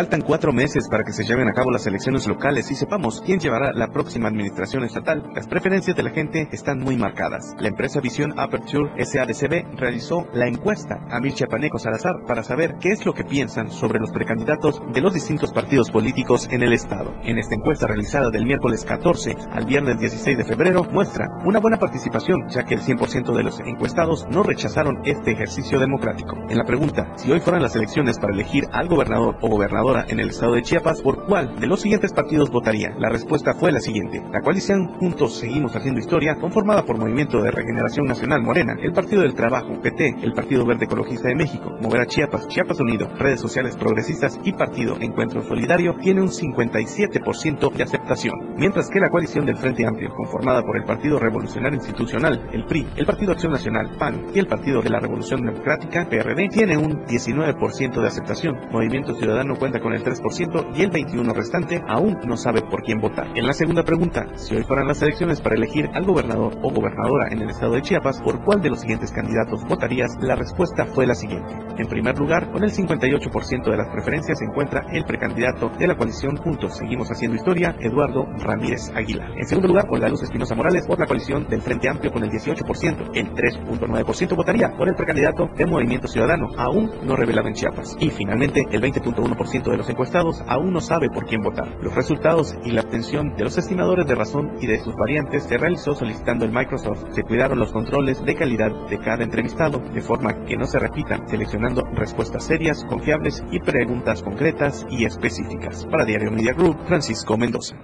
[0.00, 3.38] Faltan cuatro meses para que se lleven a cabo las elecciones locales y sepamos quién
[3.38, 5.30] llevará la próxima administración estatal.
[5.34, 7.54] Las preferencias de la gente están muy marcadas.
[7.58, 12.92] La empresa Visión Aperture SADCB realizó la encuesta a Mil Chiapaneco Salazar para saber qué
[12.92, 17.14] es lo que piensan sobre los precandidatos de los distintos partidos políticos en el estado.
[17.24, 21.78] En esta encuesta realizada del miércoles 14 al viernes 16 de febrero muestra una buena
[21.78, 26.38] participación, ya que el 100% de los encuestados no rechazaron este ejercicio democrático.
[26.48, 29.50] En la pregunta, si hoy fueran las elecciones para elegir al gobernador o
[29.90, 32.94] gobernadora en el estado de Chiapas, ¿por cuál de los siguientes partidos votaría?
[32.98, 34.22] La respuesta fue la siguiente.
[34.32, 39.22] La coalición Juntos Seguimos Haciendo Historia, conformada por Movimiento de Regeneración Nacional Morena, el Partido
[39.22, 43.40] del Trabajo, PT, el Partido Verde Ecologista de México, Mover a Chiapas, Chiapas Unido, Redes
[43.40, 49.46] Sociales Progresistas y Partido Encuentro Solidario, tiene un 57% de aceptación, mientras que la coalición
[49.46, 53.90] del Frente Amplio, conformada por el Partido Revolucionario Institucional, el PRI, el Partido Acción Nacional,
[53.98, 58.56] PAN y el Partido de la Revolución Democrática, PRD, tiene un 19% de aceptación.
[58.70, 62.98] Movimiento Ciudadano cuenta con el 3% y el 21% restante aún no sabe por quién
[62.98, 63.28] votar.
[63.36, 67.28] En la segunda pregunta, si hoy fueran las elecciones para elegir al gobernador o gobernadora
[67.30, 70.10] en el estado de Chiapas, ¿por cuál de los siguientes candidatos votarías?
[70.20, 71.54] La respuesta fue la siguiente.
[71.78, 75.96] En primer lugar, con el 58% de las preferencias se encuentra el precandidato de la
[75.96, 79.30] coalición Juntos Seguimos Haciendo Historia, Eduardo Ramírez Aguilar.
[79.36, 82.24] En segundo lugar, con la Luz Espinosa Morales por la coalición del Frente Amplio con
[82.24, 83.10] el 18%.
[83.14, 87.96] El 3.9% votaría por el precandidato del Movimiento Ciudadano, aún no revelado en Chiapas.
[88.00, 91.76] Y finalmente, el 20.1% de los encuestados aún no sabe por quién votar.
[91.82, 95.58] Los resultados y la obtención de los estimadores de razón y de sus variantes se
[95.58, 97.04] realizó solicitando en Microsoft.
[97.12, 101.28] Se cuidaron los controles de calidad de cada entrevistado, de forma que no se repitan,
[101.28, 105.84] seleccionando respuestas serias, confiables y preguntas concretas y específicas.
[105.86, 107.76] Para Diario Media Group, Francisco Mendoza.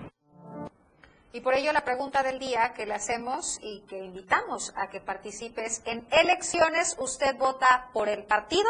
[1.33, 5.01] Y por ello la pregunta del día que le hacemos y que invitamos a que
[5.01, 8.65] participes en elecciones, ¿usted vota por el partido?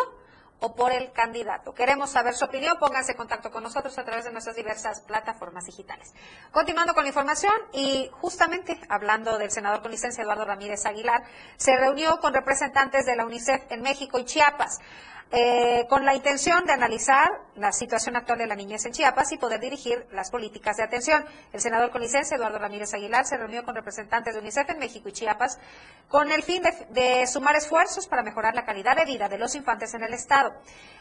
[0.61, 1.75] O por el candidato.
[1.75, 5.65] Queremos saber su opinión, pónganse en contacto con nosotros a través de nuestras diversas plataformas
[5.65, 6.13] digitales.
[6.51, 11.23] Continuando con la información y justamente hablando del senador con licencia Eduardo Ramírez Aguilar,
[11.57, 14.81] se reunió con representantes de la UNICEF en México y Chiapas.
[15.33, 19.39] Eh, con la intención de analizar la situación actual de la niñez en Chiapas y
[19.39, 21.25] poder dirigir las políticas de atención.
[21.53, 25.09] El senador con licencia, Eduardo Ramírez Aguilar, se reunió con representantes de UNICEF en México
[25.09, 25.59] y Chiapas
[26.09, 29.57] con el fin de, de sumar esfuerzos para mejorar la calidad de vida de los
[29.57, 30.55] infantes en el Estado.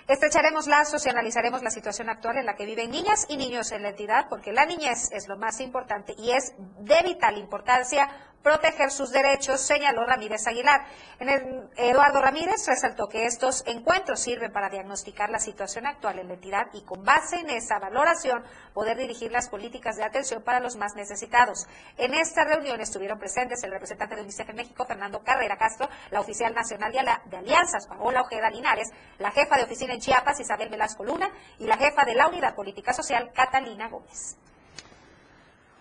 [0.07, 3.83] Estrecharemos lazos y analizaremos la situación actual en la que viven niñas y niños en
[3.83, 8.09] la entidad, porque la niñez es lo más importante y es de vital importancia
[8.45, 10.85] proteger sus derechos, señaló Ramírez Aguilar.
[11.19, 16.27] En el, Eduardo Ramírez resaltó que estos encuentros sirven para diagnosticar la situación actual en
[16.27, 18.43] la entidad y con base en esa valoración
[18.75, 21.65] poder dirigir las políticas de atención para los más necesitados.
[21.97, 26.19] En esta reunión estuvieron presentes el representante de UNICEF en México, Fernando Carrera Castro, la
[26.19, 31.03] oficial nacional de Alianzas, Paola Ojeda Linares, la jefa de oficina en Chiapas, Isabel Velasco
[31.03, 34.37] Luna, y la jefa de la Unidad Política Social, Catalina Gómez.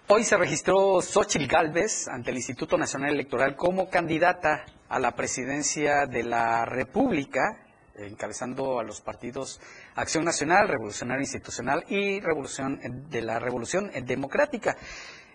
[0.06, 6.04] Hoy se registró Xochitl Gálvez ante el Instituto Nacional Electoral como candidata a la presidencia
[6.04, 7.64] de la República,
[7.94, 9.62] encabezando a los partidos
[9.94, 14.76] Acción Nacional, Revolucionario Institucional y Revolución de la Revolución Democrática.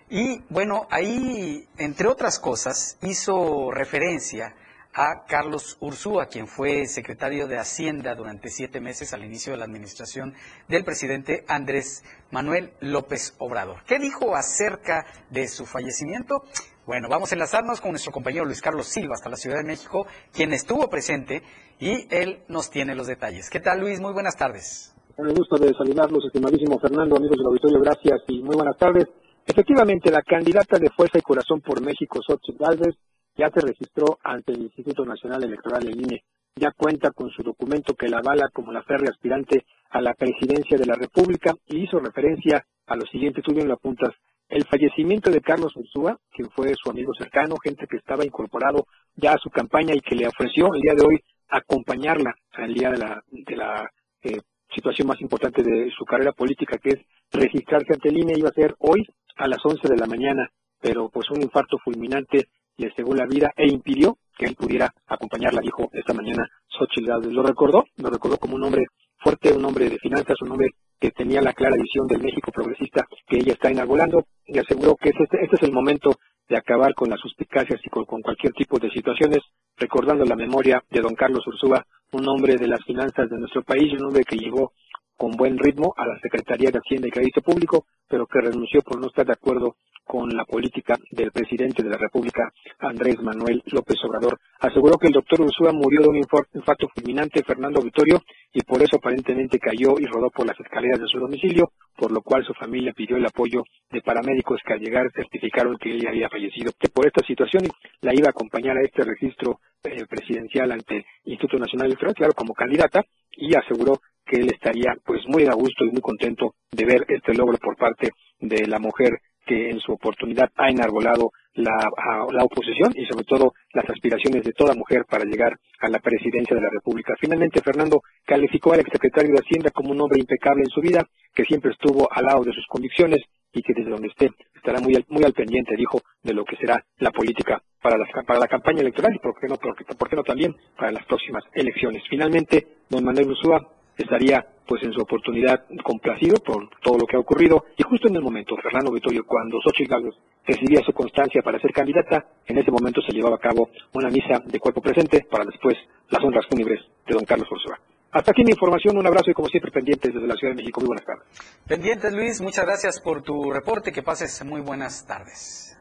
[0.08, 4.54] Y bueno, ahí, entre otras cosas, hizo referencia
[4.94, 9.66] a Carlos Ursúa, quien fue secretario de Hacienda durante siete meses al inicio de la
[9.66, 10.34] administración
[10.68, 13.84] del presidente Andrés Manuel López Obrador.
[13.86, 16.44] ¿Qué dijo acerca de su fallecimiento?
[16.86, 20.08] Bueno, vamos a enlazarnos con nuestro compañero Luis Carlos Silva hasta la Ciudad de México,
[20.34, 21.44] quien estuvo presente
[21.80, 23.50] y él nos tiene los detalles.
[23.50, 24.00] ¿Qué tal, Luis?
[24.00, 24.96] Muy buenas tardes.
[25.16, 29.06] Con el gusto de saludarlos, estimadísimo Fernando, amigos del auditorio, gracias y muy buenas tardes.
[29.46, 32.96] Efectivamente, la candidata de Fuerza y Corazón por México, Xochitl Gálvez,
[33.40, 36.24] ya se registró ante el Instituto Nacional Electoral, el INE.
[36.58, 40.78] Ya cuenta con su documento que la avala como la férrea aspirante a la presidencia
[40.78, 44.10] de la República y hizo referencia a lo siguiente, tú bien lo apuntas,
[44.50, 49.34] el fallecimiento de Carlos Ursúa, quien fue su amigo cercano, gente que estaba incorporado ya
[49.34, 52.98] a su campaña y que le ofreció el día de hoy acompañarla al día de
[52.98, 53.90] la, de la
[54.24, 54.42] eh,
[54.74, 57.00] situación más importante de su carrera política, que es
[57.32, 60.50] registrarse ante el INE, iba a ser hoy a las 11 de la mañana,
[60.82, 62.50] pero pues un infarto fulminante
[62.80, 67.44] le cegó la vida e impidió que él pudiera acompañarla, dijo esta mañana Xochitl Lo
[67.44, 68.86] recordó, lo recordó como un hombre
[69.18, 73.06] fuerte, un hombre de finanzas, un hombre que tenía la clara visión del México progresista
[73.28, 76.12] que ella está inaugurando y aseguró que este, este es el momento
[76.48, 79.40] de acabar con las suspicacias y con, cualquier tipo de situaciones,
[79.78, 83.94] recordando la memoria de don Carlos Ursúa, un hombre de las finanzas de nuestro país,
[83.94, 84.74] un hombre que llegó
[85.20, 89.02] con buen ritmo a la Secretaría de Hacienda y Crédito Público, pero que renunció por
[89.02, 93.98] no estar de acuerdo con la política del presidente de la República, Andrés Manuel López
[94.06, 94.40] Obrador.
[94.62, 98.22] Aseguró que el doctor Ursúa murió de un infarto fulminante, Fernando Vitorio,
[98.54, 102.22] y por eso aparentemente cayó y rodó por las escaleras de su domicilio, por lo
[102.22, 106.30] cual su familia pidió el apoyo de paramédicos que al llegar certificaron que ella había
[106.30, 106.72] fallecido.
[106.80, 107.64] Que por esta situación
[108.02, 112.34] la iba a acompañar a este registro eh, presidencial ante el Instituto Nacional Electoral, claro,
[112.34, 113.04] como candidata,
[113.40, 117.34] y aseguró que él estaría pues muy a gusto y muy contento de ver este
[117.34, 121.90] logro por parte de la mujer que en su oportunidad ha enarbolado la,
[122.32, 126.56] la, oposición y sobre todo las aspiraciones de toda mujer para llegar a la presidencia
[126.56, 127.16] de la República.
[127.20, 131.44] Finalmente, Fernando calificó al exsecretario de Hacienda como un hombre impecable en su vida, que
[131.46, 133.22] siempre estuvo al lado de sus convicciones
[133.54, 136.84] y que desde donde esté estará muy, muy al pendiente, dijo, de lo que será
[137.00, 140.24] la política para la, para la campaña electoral y, por qué, no, por qué no
[140.24, 142.04] también para las próximas elecciones.
[142.10, 147.20] Finalmente, don Manuel Ursúa estaría pues en su oportunidad complacido por todo lo que ha
[147.20, 151.60] ocurrido y justo en el momento, Fernando Vitorio, cuando Xochitl Gálvez recibía su constancia para
[151.60, 155.46] ser candidata, en ese momento se llevaba a cabo una misa de cuerpo presente para
[155.46, 155.76] después
[156.10, 157.80] las honras fúnebres de don Carlos Ursúa.
[158.12, 160.82] Hasta aquí mi información, un abrazo y como siempre pendientes desde la Ciudad de México.
[160.82, 161.28] Muy buenas tardes.
[161.68, 165.78] Pendientes Luis, muchas gracias por tu reporte, que pases muy buenas tardes.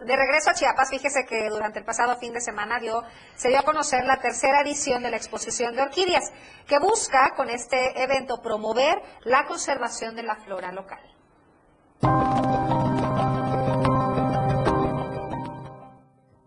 [0.00, 3.02] De regreso a Chiapas, fíjese que durante el pasado fin de semana dio,
[3.36, 6.32] se dio a conocer la tercera edición de la exposición de orquídeas,
[6.68, 11.00] que busca con este evento promover la conservación de la flora local.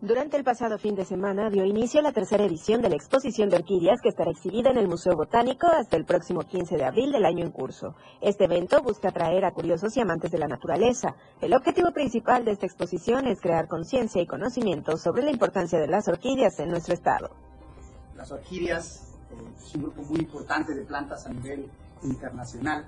[0.08, 3.58] Durante el pasado fin de semana dio inicio la tercera edición de la exposición de
[3.58, 7.26] orquídeas que estará exhibida en el Museo Botánico hasta el próximo 15 de abril del
[7.26, 7.93] año en curso.
[8.22, 11.18] Este evento busca atraer a curiosos y amantes de la naturaleza.
[11.41, 15.88] El objetivo principal de esta exposición es crear conciencia y conocimiento sobre la importancia de
[15.88, 17.30] las orquídeas en nuestro estado.
[18.16, 21.70] Las orquídeas eh, es un grupo muy importante de plantas a nivel
[22.03, 22.88] internacional,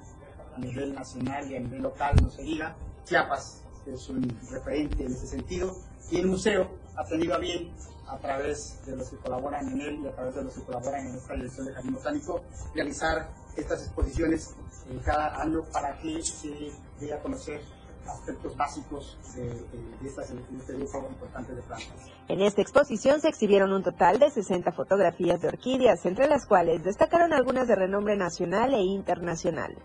[0.55, 2.77] a nivel nacional y a nivel local, no se diga.
[3.03, 4.21] Chiapas es un
[4.51, 5.75] referente en ese sentido
[6.11, 7.71] y el museo ha tenido bien,
[8.07, 11.07] a través de los que colaboran en él y a través de los que colaboran
[11.07, 12.41] en esta dirección de Jardín Botánico,
[12.73, 14.55] realizar estas exposiciones
[14.89, 17.61] eh, cada año para que se dé a conocer
[18.07, 22.07] aspectos básicos de, de, estas, de este grupo importante de plantas.
[22.27, 26.83] En esta exposición se exhibieron un total de 60 fotografías de orquídeas, entre las cuales
[26.83, 29.75] destacaron algunas de renombre nacional e internacional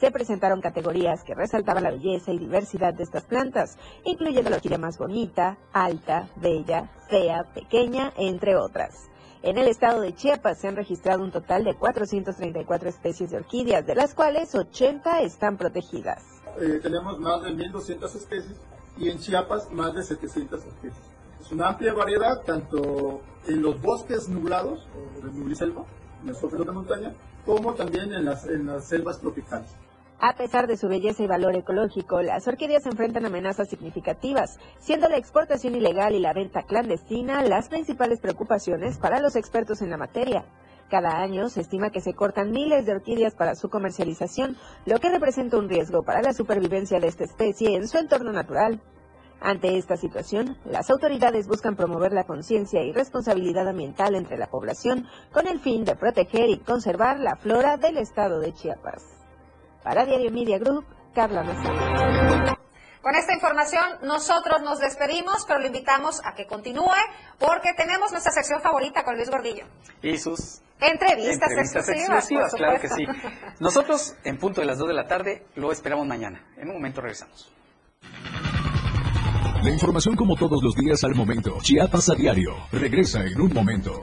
[0.00, 4.78] se presentaron categorías que resaltaban la belleza y diversidad de estas plantas, incluyendo la orquídea
[4.78, 9.10] más bonita, alta, bella, fea, pequeña, entre otras.
[9.42, 13.86] En el estado de Chiapas se han registrado un total de 434 especies de orquídeas,
[13.86, 16.22] de las cuales 80 están protegidas.
[16.58, 18.56] Eh, tenemos más de 1.200 especies
[18.96, 21.04] y en Chiapas más de 700 especies.
[21.40, 25.84] Es una amplia variedad tanto en los bosques nublados, o de nubliselva,
[26.22, 28.44] en de montaña, como también en las
[28.86, 29.70] selvas tropicales.
[30.22, 35.16] A pesar de su belleza y valor ecológico, las orquídeas enfrentan amenazas significativas, siendo la
[35.16, 40.44] exportación ilegal y la venta clandestina las principales preocupaciones para los expertos en la materia.
[40.90, 45.08] Cada año se estima que se cortan miles de orquídeas para su comercialización, lo que
[45.08, 48.82] representa un riesgo para la supervivencia de esta especie en su entorno natural.
[49.40, 55.06] Ante esta situación, las autoridades buscan promover la conciencia y responsabilidad ambiental entre la población
[55.32, 59.19] con el fin de proteger y conservar la flora del estado de Chiapas.
[59.82, 62.56] Para Diario Media Group, Carla Nazario.
[63.00, 66.84] Con esta información nosotros nos despedimos, pero lo invitamos a que continúe
[67.38, 69.64] porque tenemos nuestra sección favorita con Luis Gordillo.
[70.02, 73.06] Y sus entrevistas, exclusivas, claro que sí.
[73.58, 76.44] Nosotros en punto de las 2 de la tarde lo esperamos mañana.
[76.58, 77.50] En un momento regresamos.
[79.62, 81.58] La información como todos los días al momento.
[81.60, 82.54] Chiapas a diario.
[82.72, 84.02] Regresa en un momento.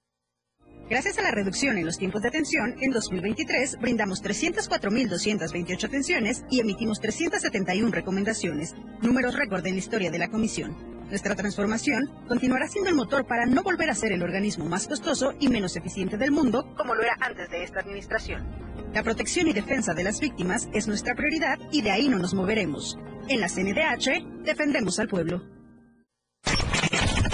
[0.91, 6.59] Gracias a la reducción en los tiempos de atención, en 2023 brindamos 304.228 atenciones y
[6.59, 10.75] emitimos 371 recomendaciones, números récord en la historia de la Comisión.
[11.07, 15.33] Nuestra transformación continuará siendo el motor para no volver a ser el organismo más costoso
[15.39, 18.45] y menos eficiente del mundo, como lo era antes de esta administración.
[18.93, 22.33] La protección y defensa de las víctimas es nuestra prioridad y de ahí no nos
[22.33, 22.99] moveremos.
[23.29, 25.60] En la CNDH defendemos al pueblo.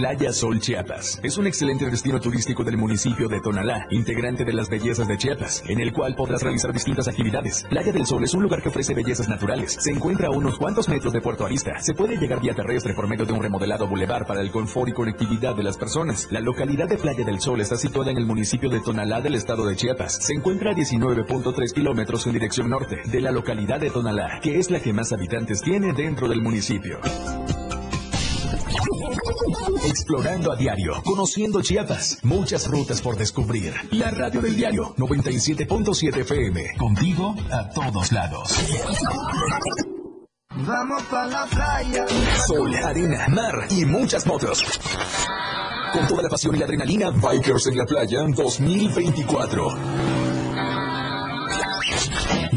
[0.00, 1.20] Playa Sol Chiapas.
[1.22, 5.62] Es un excelente destino turístico del municipio de Tonalá, integrante de las bellezas de Chiapas,
[5.68, 7.66] en el cual podrás realizar distintas actividades.
[7.68, 9.76] Playa del Sol es un lugar que ofrece bellezas naturales.
[9.78, 11.78] Se encuentra a unos cuantos metros de Puerto Arista.
[11.80, 14.94] Se puede llegar vía terrestre por medio de un remodelado bulevar para el confort y
[14.94, 16.28] conectividad de las personas.
[16.30, 19.66] La localidad de Playa del Sol está situada en el municipio de Tonalá del estado
[19.66, 20.16] de Chiapas.
[20.24, 24.70] Se encuentra a 19.3 kilómetros en dirección norte de la localidad de Tonalá, que es
[24.70, 27.00] la que más habitantes tiene dentro del municipio.
[29.84, 33.72] Explorando a diario, conociendo Chiapas, muchas rutas por descubrir.
[33.92, 38.56] La radio del diario 97.7 FM, contigo a todos lados.
[40.54, 42.06] Vamos para la playa.
[42.46, 44.62] Sol, arena, mar y muchas motos.
[45.92, 50.29] Con toda la pasión y la adrenalina, Bikers en la Playa 2024.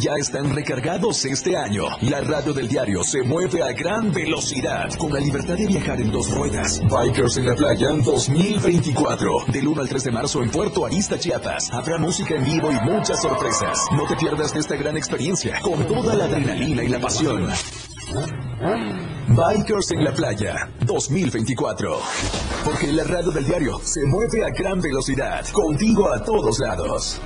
[0.03, 1.85] Ya están recargados este año.
[2.01, 6.11] La radio del diario se mueve a gran velocidad con la libertad de viajar en
[6.11, 6.81] dos ruedas.
[6.89, 9.45] Bikers en la Playa 2024.
[9.47, 11.71] Del 1 al 3 de marzo en Puerto Arista, Chiapas.
[11.71, 13.79] Habrá música en vivo y muchas sorpresas.
[13.95, 17.47] No te pierdas de esta gran experiencia con toda la adrenalina y la pasión.
[19.29, 21.97] Bikers en la Playa 2024.
[22.65, 25.45] Porque la radio del diario se mueve a gran velocidad.
[25.53, 27.21] Contigo a todos lados.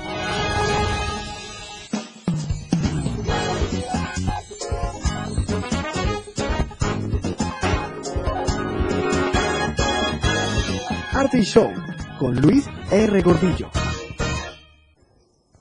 [11.33, 11.69] Y Show
[12.19, 13.21] con Luis R.
[13.21, 13.69] Gordillo.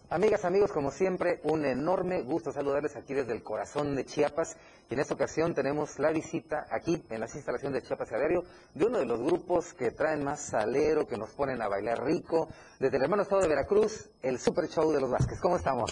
[0.08, 4.56] Amigas, amigos, como siempre, un enorme gusto saludarles aquí desde el corazón de Chiapas.
[4.88, 8.44] Y en esta ocasión tenemos la visita aquí en las instalaciones de Chiapas Diario
[8.74, 12.48] de uno de los grupos que traen más salero, que nos ponen a bailar rico.
[12.78, 15.40] Desde el hermano estado de Veracruz, el Super Show de los Vázquez.
[15.40, 15.90] ¿Cómo estamos?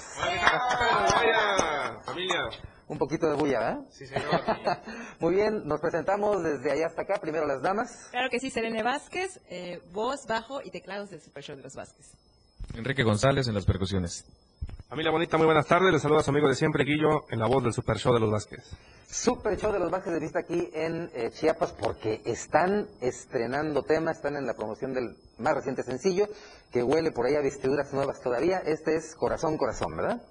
[2.05, 2.51] familia.
[2.87, 3.81] Un poquito de bulla, ¿verdad?
[3.91, 4.25] Sí, señor.
[5.21, 7.19] Muy bien, nos presentamos desde allá hasta acá.
[7.21, 8.09] Primero las damas.
[8.11, 11.75] Claro que sí, Serene Vázquez, eh, voz, bajo y teclados del Super Show de los
[11.75, 12.13] Vázquez.
[12.75, 14.27] Enrique González en las percusiones.
[14.89, 15.93] Familia bonita, muy buenas tardes.
[15.93, 18.21] Les saluda a su amigo de siempre, Guillo, en la voz del Super Show de
[18.21, 18.63] los Vázquez.
[19.09, 24.17] Super Show de los Vázquez de vista aquí en eh, Chiapas porque están estrenando temas,
[24.17, 26.27] están en la promoción del más reciente sencillo
[26.71, 28.59] que huele por ahí a vestiduras nuevas todavía.
[28.59, 30.23] Este es Corazón, Corazón, ¿verdad?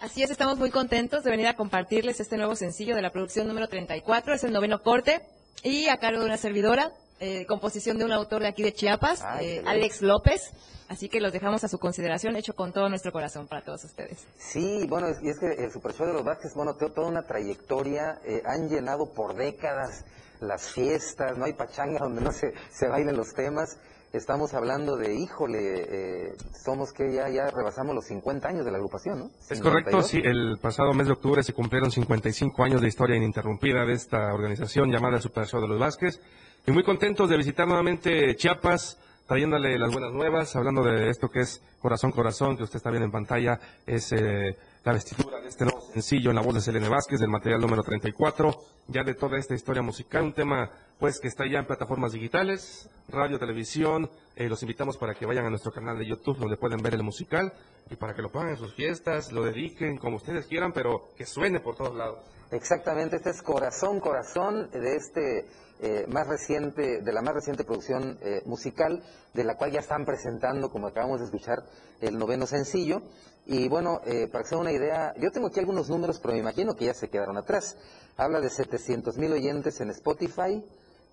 [0.00, 3.46] Así es, estamos muy contentos de venir a compartirles este nuevo sencillo de la producción
[3.46, 5.20] número 34, es el noveno corte
[5.62, 9.22] y a cargo de una servidora, eh, composición de un autor de aquí de Chiapas,
[9.42, 10.52] eh, Alex López.
[10.88, 14.26] Así que los dejamos a su consideración, hecho con todo nuestro corazón para todos ustedes.
[14.38, 18.22] Sí, bueno, y es que el Super Show de los Vázquez, bueno, toda una trayectoria,
[18.24, 20.06] eh, han llenado por décadas
[20.40, 23.76] las fiestas, no hay pachanga donde no se, se bailen los temas.
[24.12, 26.34] Estamos hablando de, híjole, eh,
[26.64, 29.30] somos que ya, ya rebasamos los 50 años de la agrupación, ¿no?
[29.48, 33.84] Es correcto, sí, el pasado mes de octubre se cumplieron 55 años de historia ininterrumpida
[33.84, 36.20] de esta organización llamada Super Show de los Vázquez.
[36.66, 38.98] Y muy contentos de visitar nuevamente Chiapas,
[39.28, 43.06] trayéndole las buenas nuevas, hablando de esto que es Corazón Corazón, que usted está viendo
[43.06, 46.88] en pantalla, es eh, la vestidura de este nuevo sencillo en la voz de Selene
[46.88, 48.50] Vázquez, del material número 34,
[48.88, 52.88] ya de toda esta historia musical, un tema pues que está ya en plataformas digitales,
[53.08, 56.82] radio, televisión, eh, los invitamos para que vayan a nuestro canal de YouTube donde pueden
[56.82, 57.52] ver el musical
[57.90, 61.26] y para que lo pongan en sus fiestas, lo dediquen como ustedes quieran, pero que
[61.26, 62.20] suene por todos lados.
[62.50, 65.46] Exactamente, este es Corazón, Corazón de este
[65.82, 69.02] eh, más reciente, de la más reciente producción eh, musical,
[69.32, 71.64] de la cual ya están presentando, como acabamos de escuchar,
[72.00, 73.02] el noveno sencillo.
[73.46, 76.40] Y bueno, eh, para que se una idea, yo tengo aquí algunos números, pero me
[76.40, 77.78] imagino que ya se quedaron atrás.
[78.16, 80.62] Habla de 700 mil oyentes en Spotify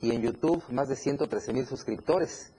[0.02, 2.54] y en YouTube más de 113 mil suscriptores.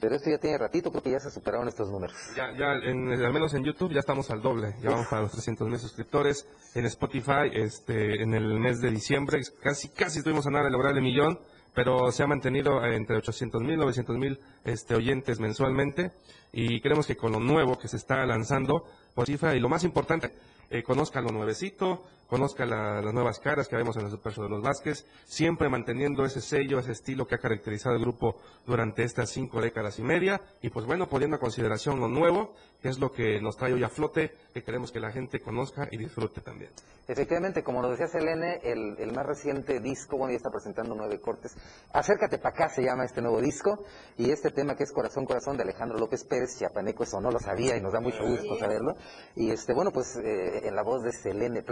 [0.00, 2.14] Pero esto ya tiene ratito, creo que ya se superaron estos números.
[2.36, 5.66] Ya, ya al menos en YouTube ya estamos al doble, ya vamos para los 300
[5.68, 6.46] mil suscriptores.
[6.74, 10.94] En Spotify, este, en el mes de diciembre, casi, casi estuvimos a nada de lograr
[10.94, 11.38] el millón,
[11.74, 16.12] pero se ha mantenido entre 800 mil, 900 mil este, oyentes mensualmente.
[16.52, 20.32] Y creemos que con lo nuevo que se está lanzando, Spotify, y lo más importante,
[20.70, 24.50] eh, conozca lo nuevecito, conozca las nuevas caras que vemos en el Super Show de
[24.50, 29.30] los Vázquez, siempre manteniendo ese sello, ese estilo que ha caracterizado el grupo durante estas
[29.30, 33.12] cinco décadas y media, y pues bueno, poniendo a consideración lo nuevo, que es lo
[33.12, 36.70] que nos trae hoy a flote, que queremos que la gente conozca y disfrute también.
[37.06, 41.20] Efectivamente, como nos decía Selene, el, el más reciente disco, bueno, ya está presentando nueve
[41.20, 41.54] cortes.
[41.92, 43.84] Acércate para acá se llama este nuevo disco,
[44.16, 47.38] y este tema que es Corazón, Corazón de Alejandro López Pérez, chiapaneco, eso no lo
[47.38, 48.96] sabía y nos da mucho gusto saberlo.
[49.36, 51.62] Y este, bueno, pues eh, en la voz de Selene,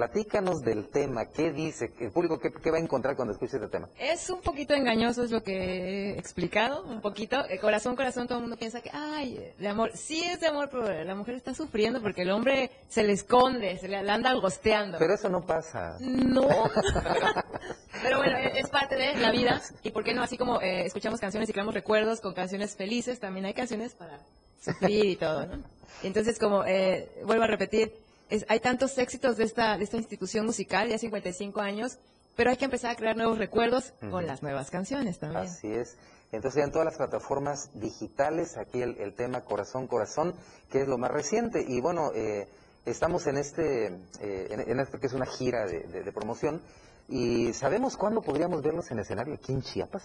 [0.42, 1.92] platícanos del tema, ¿qué dice?
[2.00, 3.88] ¿El público qué, qué va a encontrar cuando escuche este tema?
[3.98, 7.44] Es un poquito engañoso, es lo que he explicado, un poquito.
[7.48, 9.90] Eh, corazón, corazón, todo el mundo piensa que, ay, de amor.
[9.94, 13.78] Sí es de amor, pero la mujer está sufriendo porque el hombre se le esconde,
[13.78, 14.98] se le, le anda gosteando.
[14.98, 15.96] Pero eso no pasa.
[16.00, 16.48] No.
[18.02, 19.62] Pero bueno, e- es parte de la vida.
[19.84, 23.20] Y por qué no, así como eh, escuchamos canciones y creamos recuerdos con canciones felices,
[23.20, 24.18] también hay canciones para
[24.60, 25.62] sufrir y todo, ¿no?
[26.02, 27.92] Entonces, como eh, vuelvo a repetir,
[28.34, 31.98] es- hay tantos éxitos de esta, de esta institución musical, ya 55 años,
[32.36, 35.44] pero hay que empezar a crear nuevos recuerdos con las nuevas canciones también.
[35.44, 35.96] Así es.
[36.32, 40.34] Entonces en todas las plataformas digitales, aquí el, el tema Corazón, Corazón,
[40.70, 41.62] que es lo más reciente.
[41.66, 42.48] Y bueno, eh,
[42.86, 43.86] estamos en este,
[44.20, 46.62] eh, en, en esto que es una gira de, de- de promoción.
[47.08, 50.02] ¿Y sabemos cuándo podríamos verlos en escenario aquí en Chiapas?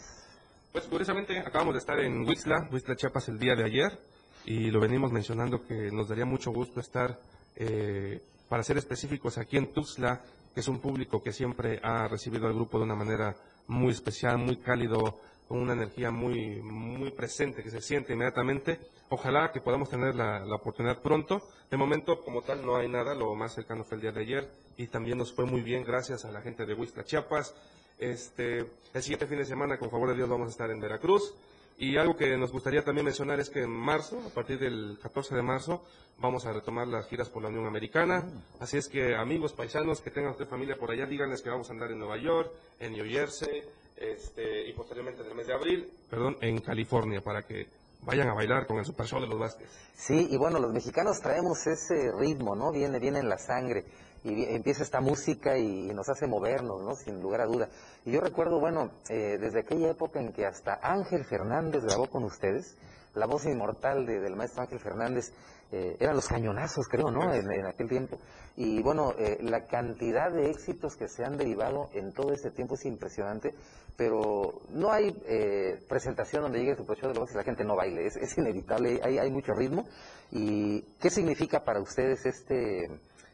[0.73, 3.97] Pues curiosamente acabamos de estar en Huixla, Huixla Chiapas el día de ayer
[4.45, 7.17] y lo venimos mencionando que nos daría mucho gusto estar,
[7.59, 10.21] eh, para ser específicos, aquí en Tuxtla,
[10.53, 13.35] que es un público que siempre ha recibido al grupo de una manera
[13.67, 18.79] muy especial, muy cálido, con una energía muy, muy presente que se siente inmediatamente.
[19.09, 21.41] Ojalá que podamos tener la, oportunidad pronto.
[21.71, 23.15] De momento, como tal, no hay nada.
[23.15, 26.25] Lo más cercano fue el día de ayer y también nos fue muy bien gracias
[26.25, 27.55] a la gente de Huixla Chiapas.
[27.97, 28.59] Este,
[28.93, 31.33] el siguiente fin de semana, con favor de Dios, vamos a estar en Veracruz.
[31.79, 35.35] Y algo que nos gustaría también mencionar es que en marzo, a partir del 14
[35.35, 35.83] de marzo,
[36.17, 38.23] vamos a retomar las giras por la Unión Americana.
[38.59, 41.73] Así es que amigos paisanos que tengan usted familia por allá, díganles que vamos a
[41.73, 43.61] andar en Nueva York, en New Jersey,
[43.95, 47.67] este, y posteriormente en el mes de abril, perdón, en California, para que
[48.01, 49.69] vayan a bailar con el Super Show de los Vázquez.
[49.93, 52.71] Sí, y bueno, los mexicanos traemos ese ritmo, ¿no?
[52.71, 53.85] Viene, viene en la sangre.
[54.27, 56.95] Y empieza esta música y, nos hace movernos, ¿no?
[56.95, 57.69] Sin lugar a duda.
[58.05, 62.23] Y yo recuerdo, bueno, eh, desde aquella época en que hasta Ángel Fernández grabó con
[62.25, 62.77] ustedes,
[63.15, 65.31] la voz inmortal de- del maestro Ángel Fernández,
[65.71, 67.33] eh, eran los cañonazos, creo, ¿no?
[67.33, 68.17] En, en aquel tiempo.
[68.57, 72.75] Y bueno, eh, la cantidad de éxitos que se han derivado en todo ese tiempo
[72.75, 73.53] es impresionante,
[73.95, 77.63] pero no hay eh, presentación donde llegue su show de los Vázquez y la gente
[77.63, 79.85] no baile, es, es inevitable, hay, hay mucho ritmo.
[80.31, 82.89] ¿Y qué significa para ustedes este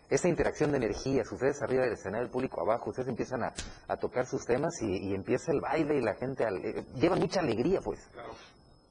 [0.09, 1.31] esta interacción de energías?
[1.31, 3.53] Ustedes arriba del escenario, el público abajo, ustedes empiezan a,
[3.87, 7.39] a tocar sus temas y, y empieza el baile y la gente eh, lleva mucha
[7.39, 7.99] alegría, pues.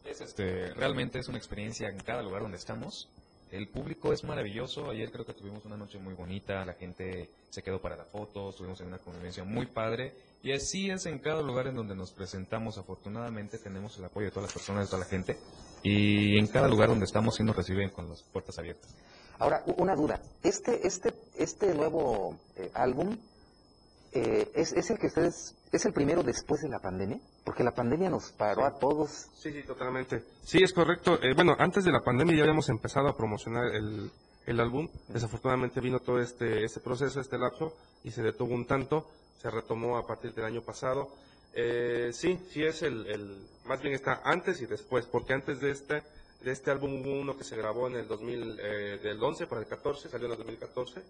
[0.05, 3.09] Es este, realmente es una experiencia en cada lugar donde estamos.
[3.53, 4.91] El público es maravilloso.
[4.91, 6.65] Ayer creo que tuvimos una noche muy bonita.
[6.65, 8.49] La gente se quedó para la foto.
[8.49, 10.15] Estuvimos en una convivencia muy padre.
[10.43, 12.79] Y así es en cada lugar en donde nos presentamos.
[12.79, 15.37] Afortunadamente tenemos el apoyo de todas las personas, de toda la gente.
[15.83, 18.97] Y en cada lugar donde estamos sí nos reciben con las puertas abiertas.
[19.43, 20.21] Ahora, una duda.
[20.45, 23.17] Este, este, este nuevo eh, álbum
[24.13, 27.19] eh, ¿es, es el que ustedes, es el primero después de la pandemia?
[27.43, 29.27] Porque la pandemia nos paró a todos.
[29.35, 30.23] Sí, sí, totalmente.
[30.45, 31.21] Sí, es correcto.
[31.21, 34.13] Eh, bueno, antes de la pandemia ya habíamos empezado a promocionar el,
[34.47, 34.89] el álbum.
[35.09, 37.75] Desafortunadamente vino todo este, este proceso, este lapso,
[38.05, 39.09] y se detuvo un tanto.
[39.41, 41.09] Se retomó a partir del año pasado.
[41.53, 45.73] Eh, sí, sí es el, el, más bien está antes y después, porque antes de
[45.73, 46.05] este,
[46.45, 49.61] de este álbum hubo uno que se grabó en el 2000, eh, del 11 para
[49.61, 51.03] el 14, salió en el 2014,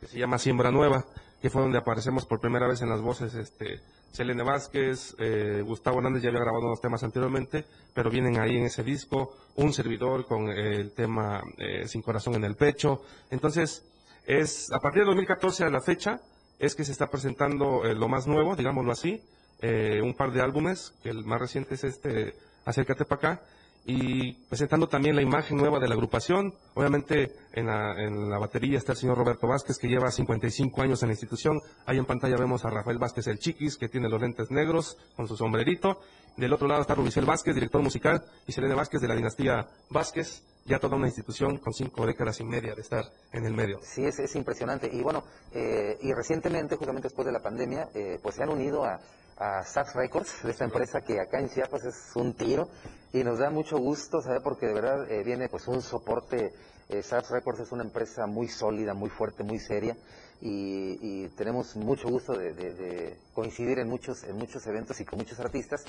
[0.00, 1.04] que se llama Siembra Nueva,
[1.40, 3.80] que fue donde aparecemos por primera vez en las voces este
[4.12, 7.64] Selene Vázquez, eh, Gustavo Hernández ya había grabado unos temas anteriormente,
[7.94, 12.34] pero vienen ahí en ese disco, un servidor con eh, el tema eh, Sin Corazón
[12.34, 13.02] en el Pecho.
[13.30, 13.84] Entonces,
[14.26, 16.20] es a partir de 2014 a la fecha,
[16.58, 19.22] es que se está presentando eh, lo más nuevo, digámoslo así,
[19.60, 22.34] un par de álbumes, que el más reciente es este
[22.64, 23.42] Acércate para acá,
[23.84, 26.54] y presentando también la imagen nueva de la agrupación.
[26.74, 31.02] Obviamente en la, en la batería está el señor Roberto Vázquez, que lleva 55 años
[31.02, 31.60] en la institución.
[31.86, 35.26] Ahí en pantalla vemos a Rafael Vázquez el Chiquis, que tiene los lentes negros con
[35.26, 36.00] su sombrerito.
[36.36, 40.44] Del otro lado está Rubicel Vázquez, director musical, y Selene Vázquez de la dinastía Vázquez,
[40.66, 43.80] ya toda una institución con cinco décadas y media de estar en el medio.
[43.82, 44.88] Sí, es, es impresionante.
[44.92, 48.84] Y bueno, eh, y recientemente, justamente después de la pandemia, eh, pues se han unido
[48.84, 49.00] a,
[49.38, 52.68] a Sax Records, de esta empresa que acá en Chiapas es un tiro.
[53.12, 54.40] Y nos da mucho gusto, ¿sabe?
[54.40, 56.52] Porque de verdad eh, viene pues un soporte.
[56.88, 59.96] Eh, Records es una empresa muy sólida, muy fuerte, muy seria.
[60.40, 65.84] Y, tenemos mucho gusto de, coincidir en muchos, en muchos eventos y con muchos artistas.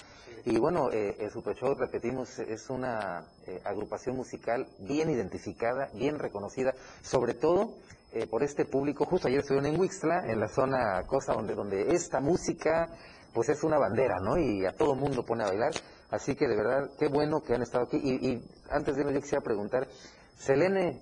[0.46, 6.18] Y bueno, eh, el Super Show, repetimos, es una eh, agrupación musical bien identificada, bien
[6.18, 6.74] reconocida,
[7.04, 7.76] sobre todo
[8.12, 9.06] eh, por este público.
[9.06, 12.90] Justo ayer estuvieron en Wixla, en la zona cosa donde, donde esta música
[13.34, 14.38] pues es una bandera, ¿no?
[14.38, 15.72] Y a todo mundo pone a bailar.
[16.12, 18.00] Así que de verdad, qué bueno que han estado aquí.
[18.02, 19.88] Y, y antes de irnos, yo quisiera preguntar,
[20.38, 21.02] Selene,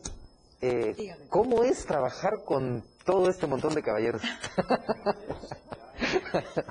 [0.62, 4.22] eh, ¿cómo es trabajar con todo este montón de caballeros?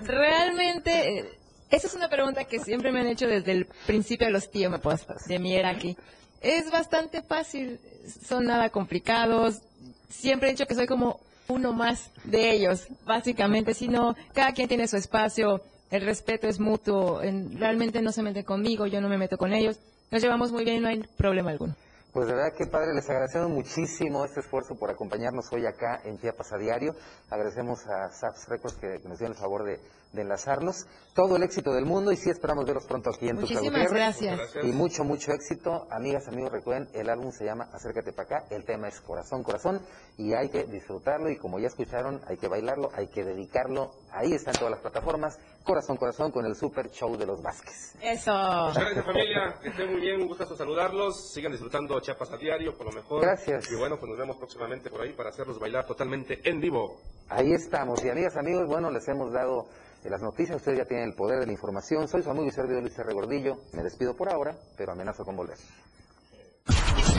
[0.03, 1.39] Realmente, eh,
[1.71, 5.07] esa es una pregunta que siempre me han hecho desde el principio de los tiempos
[5.27, 5.97] de mi era aquí.
[6.41, 7.81] Es bastante fácil,
[8.27, 9.63] son nada complicados.
[10.09, 14.89] siempre he dicho que soy como uno más de ellos, básicamente, sino cada quien tiene
[14.89, 19.19] su espacio, el respeto es mutuo, en- realmente no se mete conmigo, yo no me
[19.19, 19.79] meto con ellos,
[20.11, 21.75] nos llevamos muy bien, no hay problema alguno.
[22.17, 26.19] Pues de verdad que padre, les agradecemos muchísimo este esfuerzo por acompañarnos hoy acá en
[26.19, 26.95] Chiapas a diario.
[27.29, 29.79] Agradecemos a SAPS Records que, que nos dio el favor de,
[30.13, 30.87] de enlazarnos.
[31.15, 33.91] Todo el éxito del mundo y sí esperamos verlos pronto aquí en Muchísimas Gutiérrez.
[33.93, 34.41] gracias.
[34.63, 35.87] Y mucho, mucho éxito.
[35.91, 38.47] Amigas, amigos, recuerden, el álbum se llama Acércate para acá.
[38.51, 39.81] El tema es Corazón, Corazón.
[40.19, 43.93] Y hay que disfrutarlo y como ya escucharon, hay que bailarlo, hay que dedicarlo.
[44.11, 45.39] Ahí están todas las plataformas.
[45.65, 47.97] Corazón, Corazón con el Super Show de los Vázquez.
[48.01, 48.33] Eso.
[48.33, 52.73] Muchas gracias familia, que estén muy bien, un gustazo saludarlos, sigan disfrutando Chiapas a diario,
[52.77, 53.21] por lo mejor.
[53.21, 53.69] Gracias.
[53.73, 57.01] Y bueno, pues nos vemos próximamente por ahí para hacerlos bailar totalmente en vivo.
[57.29, 58.05] Ahí estamos.
[58.05, 59.67] Y amigas, amigos, bueno, les hemos dado
[60.05, 60.57] eh, las noticias.
[60.57, 62.07] Ustedes ya tienen el poder de la información.
[62.07, 63.13] Soy su amigo y servidor Luis R.
[63.13, 63.57] Gordillo.
[63.73, 65.57] Me despido por ahora, pero amenazo con volver.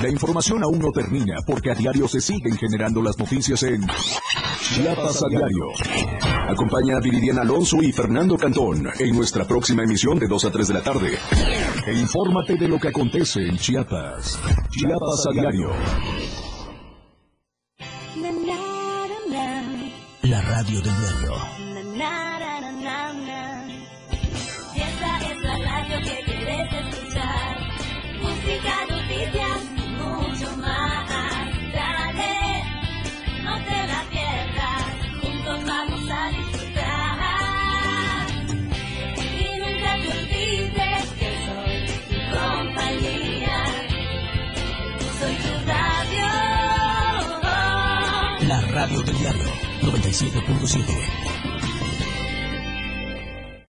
[0.02, 3.86] La información aún no termina porque a diario se siguen generando las noticias en
[4.62, 5.66] Chiapas a diario.
[6.48, 10.68] Acompaña a Viridiana Alonso y Fernando Cantón en nuestra próxima emisión de 2 a 3
[10.68, 11.18] de la tarde.
[11.88, 14.38] E infórmate de lo que acontece en Chiapas.
[14.72, 15.70] Chiapas a diario.
[20.24, 21.57] La radio del diario.
[50.18, 51.27] 97.7.